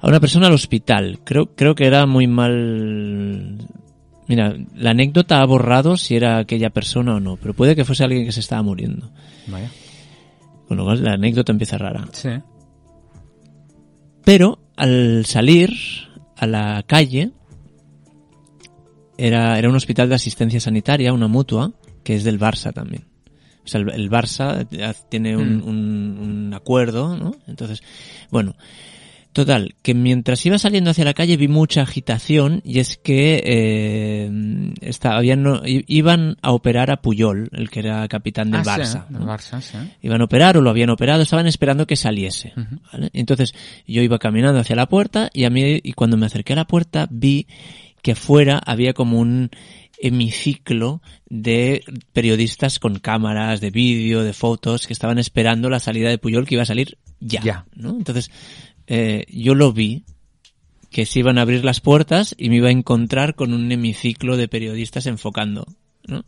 [0.00, 1.20] a una persona al hospital.
[1.22, 3.58] Creo, creo que era muy mal
[4.28, 8.04] Mira, la anécdota ha borrado si era aquella persona o no, pero puede que fuese
[8.04, 9.10] alguien que se estaba muriendo.
[9.46, 9.70] Vaya.
[10.68, 12.06] Con lo cual la anécdota empieza rara.
[12.12, 12.30] Sí.
[14.24, 15.72] Pero al salir
[16.36, 17.32] a la calle,
[19.18, 21.72] era, era un hospital de asistencia sanitaria, una mutua,
[22.04, 23.04] que es del Barça también.
[23.64, 24.66] O sea, el, Barça
[25.08, 25.68] tiene un, mm.
[25.68, 27.36] un, un acuerdo, ¿no?
[27.46, 27.82] Entonces,
[28.30, 28.56] bueno,
[29.32, 34.30] Total, que mientras iba saliendo hacia la calle vi mucha agitación y es que eh,
[35.86, 39.06] iban a operar a Puyol, el que era capitán del ah, Barça.
[40.02, 42.52] Iban a operar o lo habían operado, estaban esperando que saliese.
[43.14, 43.54] Entonces
[43.86, 46.66] yo iba caminando hacia la puerta y a mí y cuando me acerqué a la
[46.66, 47.46] puerta vi
[48.02, 49.50] que fuera había como un
[49.98, 56.18] hemiciclo de periodistas con cámaras de vídeo, de fotos, que estaban esperando la salida de
[56.18, 57.40] Puyol que iba a salir ya.
[57.40, 57.66] ya.
[57.76, 57.90] ¿no?
[57.90, 58.30] Entonces
[58.86, 60.04] eh, yo lo vi,
[60.90, 64.36] que se iban a abrir las puertas y me iba a encontrar con un hemiciclo
[64.36, 65.66] de periodistas enfocando,
[66.06, 66.24] ¿no?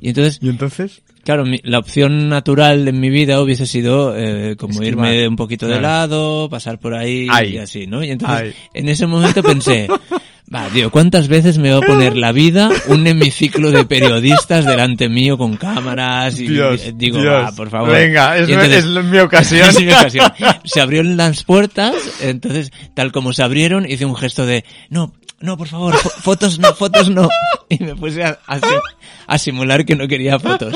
[0.00, 0.38] Y entonces...
[0.40, 1.02] ¿Y entonces?
[1.24, 5.78] Claro, la opción natural en mi vida hubiese sido eh, como irme un poquito de
[5.78, 8.02] lado, pasar por ahí y así, ¿no?
[8.02, 9.88] Y entonces en ese momento pensé,
[10.54, 15.10] Va, tío, ¿cuántas veces me va a poner la vida un hemiciclo de periodistas delante
[15.10, 16.40] mío con cámaras?
[16.40, 17.90] Y Dios, digo, va, por favor.
[17.90, 19.68] Venga, es, mi ocasión.
[19.68, 20.32] es mi ocasión.
[20.64, 25.58] Se abrieron las puertas, entonces, tal como se abrieron, hice un gesto de, no, no,
[25.58, 27.28] por favor, fotos no, fotos no.
[27.68, 28.38] Y me puse a,
[29.26, 30.74] a, simular que no quería fotos.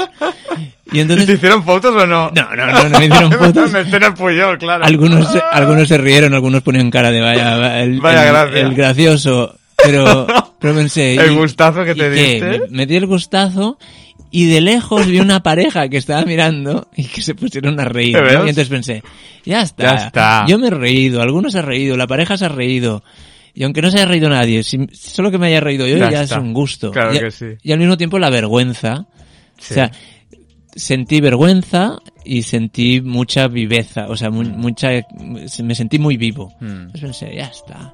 [0.93, 1.27] Y entonces...
[1.27, 2.31] ¿Te hicieron fotos o no?
[2.31, 3.73] No, no, no, no me hicieron fotos.
[3.73, 4.85] me el claro.
[4.85, 10.27] Algunos, algunos se rieron, algunos ponían cara de vaya, el, vaya el gracioso pero,
[10.59, 11.15] pero pensé...
[11.15, 12.63] el gustazo que te diste.
[12.71, 13.79] Me, di el gustazo
[14.31, 18.17] y de lejos vi una pareja que estaba mirando y que se pusieron a reír.
[18.17, 19.03] Y entonces pensé,
[19.45, 19.83] ya está.
[19.83, 20.45] Ya está.
[20.49, 23.03] Yo me he reído, algunos se han reído, la pareja se ha reído.
[23.55, 26.33] Y aunque no se haya reído nadie, solo que me haya reído yo ya, es
[26.33, 26.91] un gusto.
[26.91, 27.47] Claro y, que sí.
[27.63, 29.07] Y al mismo tiempo la vergüenza.
[29.59, 29.93] O sea,
[30.75, 34.91] sentí vergüenza y sentí mucha viveza, o sea, mucha,
[35.63, 36.53] me sentí muy vivo.
[36.61, 36.93] Mm.
[36.93, 37.93] pensé, ya está.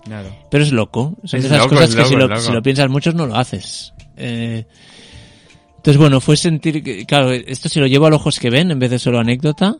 [0.50, 1.16] Pero es loco.
[1.24, 2.14] Son esas cosas que si,
[2.52, 3.92] lo, piensas muchos no lo haces.
[4.16, 4.64] Eh,
[5.76, 8.70] entonces, bueno, fue sentir que, claro, esto si lo llevo a los ojos que ven
[8.70, 9.76] en vez de solo anécdota,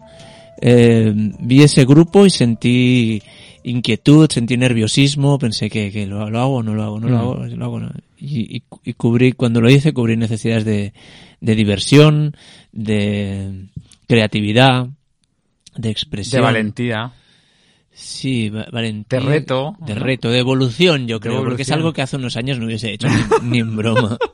[0.61, 3.23] eh, vi ese grupo y sentí
[3.65, 7.21] inquietud, sentí nerviosismo, pensé que, que lo, hago o no lo hago, no lo mm.
[7.21, 7.81] hago, lo hago.
[7.81, 7.91] No.
[8.17, 10.93] Y, y, cubrí, cuando lo hice, cubrí necesidades de,
[11.41, 12.37] de diversión,
[12.73, 13.67] de
[14.09, 14.89] creatividad,
[15.77, 16.41] de expresión.
[16.41, 17.13] De valentía.
[17.93, 19.21] Sí, va- valentía.
[19.21, 22.59] De reto, De reto, de evolución, yo creo, porque es algo que hace unos años
[22.59, 24.19] no hubiese hecho ni, ni en broma.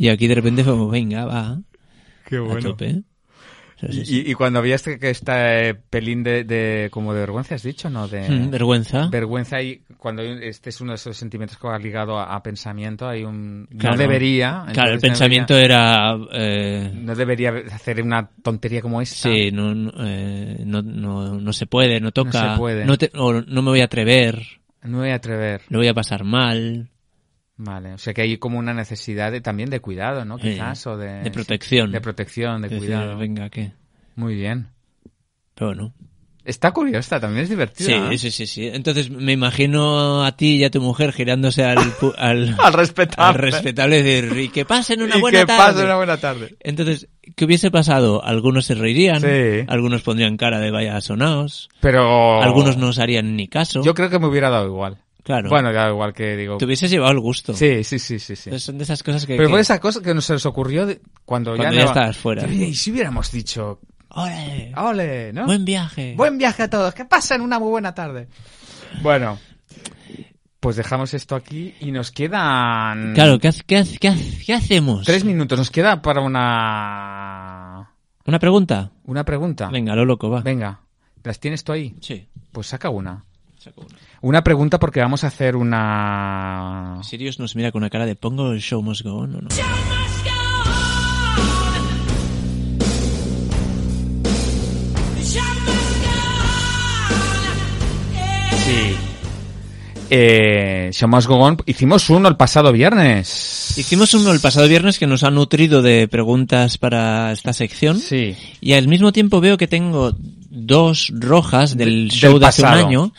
[0.00, 1.58] Y aquí de repente fue como, venga, va,
[2.24, 3.02] Qué a tope.
[3.90, 4.22] Sí, sí.
[4.26, 7.88] Y, y cuando había este, que este pelín de, de- como de vergüenza, has dicho,
[7.88, 8.08] ¿no?
[8.08, 9.08] De Mm, vergüenza.
[9.08, 13.08] vergüenza y cuando este es uno de esos sentimientos que va ligado a, a pensamiento,
[13.08, 13.96] hay un Claro.
[13.96, 14.64] no debería.
[14.72, 16.16] Claro, el no pensamiento era...
[16.32, 19.28] eh, no debería hacer una tontería como esta.
[19.30, 22.54] sí, no, no, eh, no, no, no se puede, no toca.
[22.54, 22.96] se puede.
[22.98, 24.42] te- o no me voy a atrever,
[24.82, 25.62] No me voy a atrever.
[25.68, 26.88] lo voy a pasar mal,
[27.60, 30.36] Vale, o sea que hay como una necesidad de, también de cuidado, ¿no?
[30.38, 31.22] Eh, Quizás, o de...
[31.24, 31.90] de protección.
[31.90, 33.16] De protección, de decir, cuidado.
[33.18, 33.72] venga, ¿qué?
[34.14, 34.68] Muy bien.
[35.56, 35.92] Pero bueno.
[36.44, 37.88] Está curiosa, también es divertida.
[37.88, 38.16] Sí, ¿eh?
[38.18, 38.66] sí, sí, sí.
[38.72, 41.78] Entonces me imagino a ti y a tu mujer girándose al,
[42.16, 43.26] al, Al respetable.
[43.28, 45.72] al respetable decir, y que pasen una y buena que tarde.
[45.72, 46.56] pase una buena tarde.
[46.60, 48.24] Entonces, ¿qué hubiese pasado?
[48.24, 49.64] Algunos se reirían, Sí.
[49.66, 52.40] algunos pondrían cara de vaya sonados, Pero...
[52.42, 53.82] algunos no os harían ni caso.
[53.82, 54.96] Yo creo que me hubiera dado igual.
[55.28, 55.48] Claro.
[55.50, 56.56] Bueno, da igual que digo...
[56.56, 57.52] te hubieses llevado el gusto.
[57.52, 58.34] Sí, sí, sí, sí.
[58.34, 58.48] sí.
[58.48, 59.36] Entonces, son de esas cosas que...
[59.36, 62.16] Pero que- fue esa cosa que nos ocurrió de- cuando, Cuando ya, ya no- estabas
[62.16, 62.46] fuera.
[62.48, 63.78] Y si hubiéramos dicho,
[64.10, 64.72] ¡Ole!
[64.76, 65.44] ole, ¿no?
[65.44, 66.14] Buen viaje.
[66.16, 68.26] Buen viaje a todos, que pasen una muy buena tarde.
[69.02, 69.38] Bueno,
[70.60, 74.12] pues dejamos esto aquí y nos quedan Claro, ¿qué, qué, qué
[74.46, 75.04] qué hacemos?
[75.04, 75.58] tres minutos.
[75.58, 77.90] Nos queda para una
[78.26, 78.90] ¿Una pregunta?
[79.04, 79.68] una pregunta.
[79.70, 80.40] Venga, lo loco, va.
[80.40, 80.80] Venga,
[81.22, 81.94] ¿las tienes tú ahí?
[82.00, 82.26] Sí.
[82.52, 83.24] Pues saca una.
[83.58, 83.98] Saco una.
[84.20, 88.52] Una pregunta porque vamos a hacer una Sirius nos mira con una cara de ¿pongo
[88.52, 89.48] el show must go on o no?
[98.68, 98.96] Sí.
[100.10, 101.56] Eh, Show Must Go On.
[101.66, 103.74] Hicimos uno el pasado viernes.
[103.76, 107.98] Hicimos uno el pasado viernes que nos ha nutrido de preguntas para esta sección.
[107.98, 108.36] Sí.
[108.60, 110.16] Y al mismo tiempo veo que tengo
[110.48, 113.12] dos rojas del De- show del de hace un año.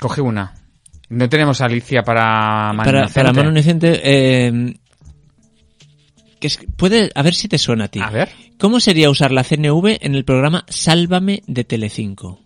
[0.00, 0.54] Coge una.
[1.08, 3.20] No tenemos a Alicia para Mano Para, Inocente.
[3.20, 4.74] para Mano Inocente, eh,
[6.40, 8.00] que es- puede, a ver si te suena a ti.
[8.00, 8.30] A ver.
[8.58, 12.40] ¿Cómo sería usar la CNV en el programa Sálvame de Telecinco?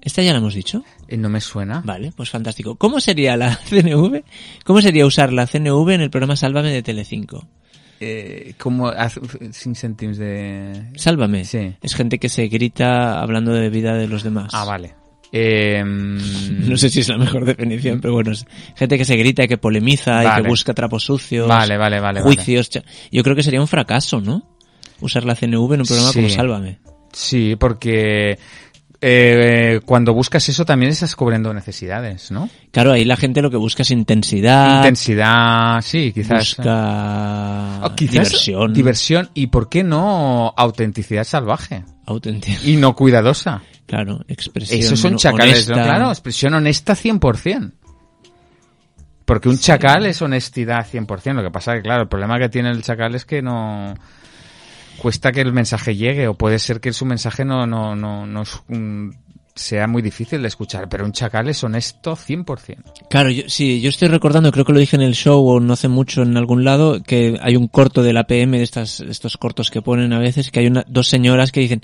[0.00, 0.84] ¿Esta ya la hemos dicho?
[1.08, 1.82] Eh, No me suena.
[1.84, 2.76] Vale, pues fantástico.
[2.76, 4.22] ¿Cómo sería la CNV?
[4.64, 7.46] ¿Cómo sería usar la CNV en el programa Sálvame de Telecinco?
[8.00, 9.20] Eh, como haz-
[9.52, 10.90] sin céntimos de...
[10.96, 11.44] Sálvame.
[11.44, 11.74] Sí.
[11.82, 14.50] Es gente que se grita hablando de vida de los demás.
[14.52, 14.94] Ah, vale.
[15.32, 18.46] Eh, No sé si es la mejor definición, pero bueno, es
[18.76, 22.20] gente que se grita y que polemiza y que busca trapos sucios, Vale, vale, vale.
[22.22, 22.70] juicios.
[23.10, 24.48] Yo creo que sería un fracaso, ¿no?
[25.00, 26.18] Usar la CNV en un programa Sí.
[26.18, 26.78] como Sálvame.
[27.12, 28.38] Sí, porque
[29.00, 32.48] eh, cuando buscas eso también estás cubriendo necesidades, ¿no?
[32.72, 36.56] Claro, ahí la gente lo que busca es intensidad, Intensidad, sí, quizás.
[36.56, 41.84] busca O quizás diversión, Diversión y, ¿por qué no, autenticidad salvaje?
[42.06, 42.58] auténtica.
[42.64, 43.62] Y no cuidadosa.
[43.86, 45.66] Claro, expresión Esos son chacales.
[45.66, 47.72] Claro, expresión honesta 100%.
[49.24, 51.34] Porque un chacal es honestidad 100%.
[51.34, 53.94] Lo que pasa que, claro, el problema que tiene el chacal es que no...
[55.00, 58.42] Cuesta que el mensaje llegue o puede ser que su mensaje no, no, no, no
[58.42, 59.16] es un-
[59.54, 62.92] sea muy difícil de escuchar, pero un chacal es honesto 100%.
[63.10, 65.72] Claro, yo, sí, yo estoy recordando, creo que lo dije en el show o no
[65.72, 69.36] hace mucho en algún lado, que hay un corto de la PM, de estas, estos
[69.36, 71.82] cortos que ponen a veces, que hay una, dos señoras que dicen,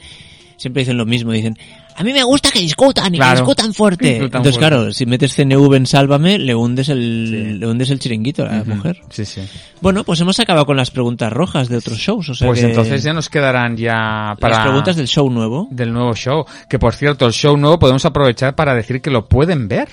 [0.57, 1.57] siempre dicen lo mismo, dicen,
[1.97, 3.35] a mí me gusta que discutan y Claro.
[3.35, 4.05] que discutan fuerte.
[4.07, 4.77] Discutan Entonces, fuerte.
[4.77, 7.59] claro, si metes CNV en Sálvame, le hundes el, Sí.
[7.59, 9.01] le hundes el chiringuito a la mujer.
[9.11, 9.43] Sí, sí.
[9.81, 12.67] Bueno, pues hemos acabado con las preguntas rojas de otros shows, o sea Pues que
[12.67, 14.57] entonces ya nos quedarán ya para...
[14.57, 15.69] las preguntas del show nuevo.
[15.71, 16.45] del nuevo show.
[16.69, 19.89] Que por cierto, el show nuevo podemos aprovechar para decir que lo pueden ver.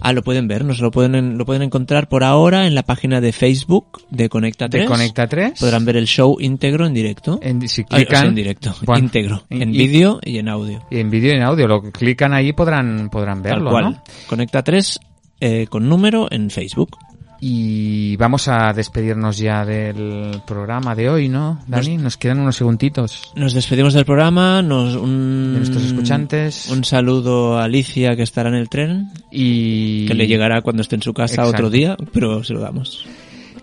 [0.00, 3.20] Ah, lo pueden ver, nos lo pueden, lo pueden encontrar por ahora en la página
[3.20, 4.84] de Facebook de Conecta 3.
[4.84, 5.58] De Conecta 3.
[5.60, 7.38] Podrán ver el show íntegro en directo.
[7.42, 10.82] En- si Ay, o sea, clican, en directo, Bueno, íntegro, en vídeo y en audio.
[10.90, 13.84] Y en vídeo y en audio, lo que clican ahí podrán, podrán verlo, Tal cual.
[13.84, 14.02] ¿no?
[14.26, 15.00] Conecta 3
[15.40, 16.96] eh, con número en Facebook.
[17.44, 21.98] Y vamos a despedirnos ya del programa de hoy, ¿no, Dani?
[21.98, 23.32] Nos quedan unos segunditos.
[23.34, 26.70] Nos despedimos del programa, nos, un, De nuestros escuchantes.
[26.70, 30.94] Un saludo a Alicia que estará en el tren, Y que le llegará cuando esté
[30.94, 31.50] en su casa Exacto.
[31.50, 33.04] otro día, pero se lo damos.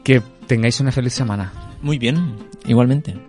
[0.04, 1.54] que tengáis una feliz semana.
[1.82, 2.36] Muy bien,
[2.68, 3.29] igualmente.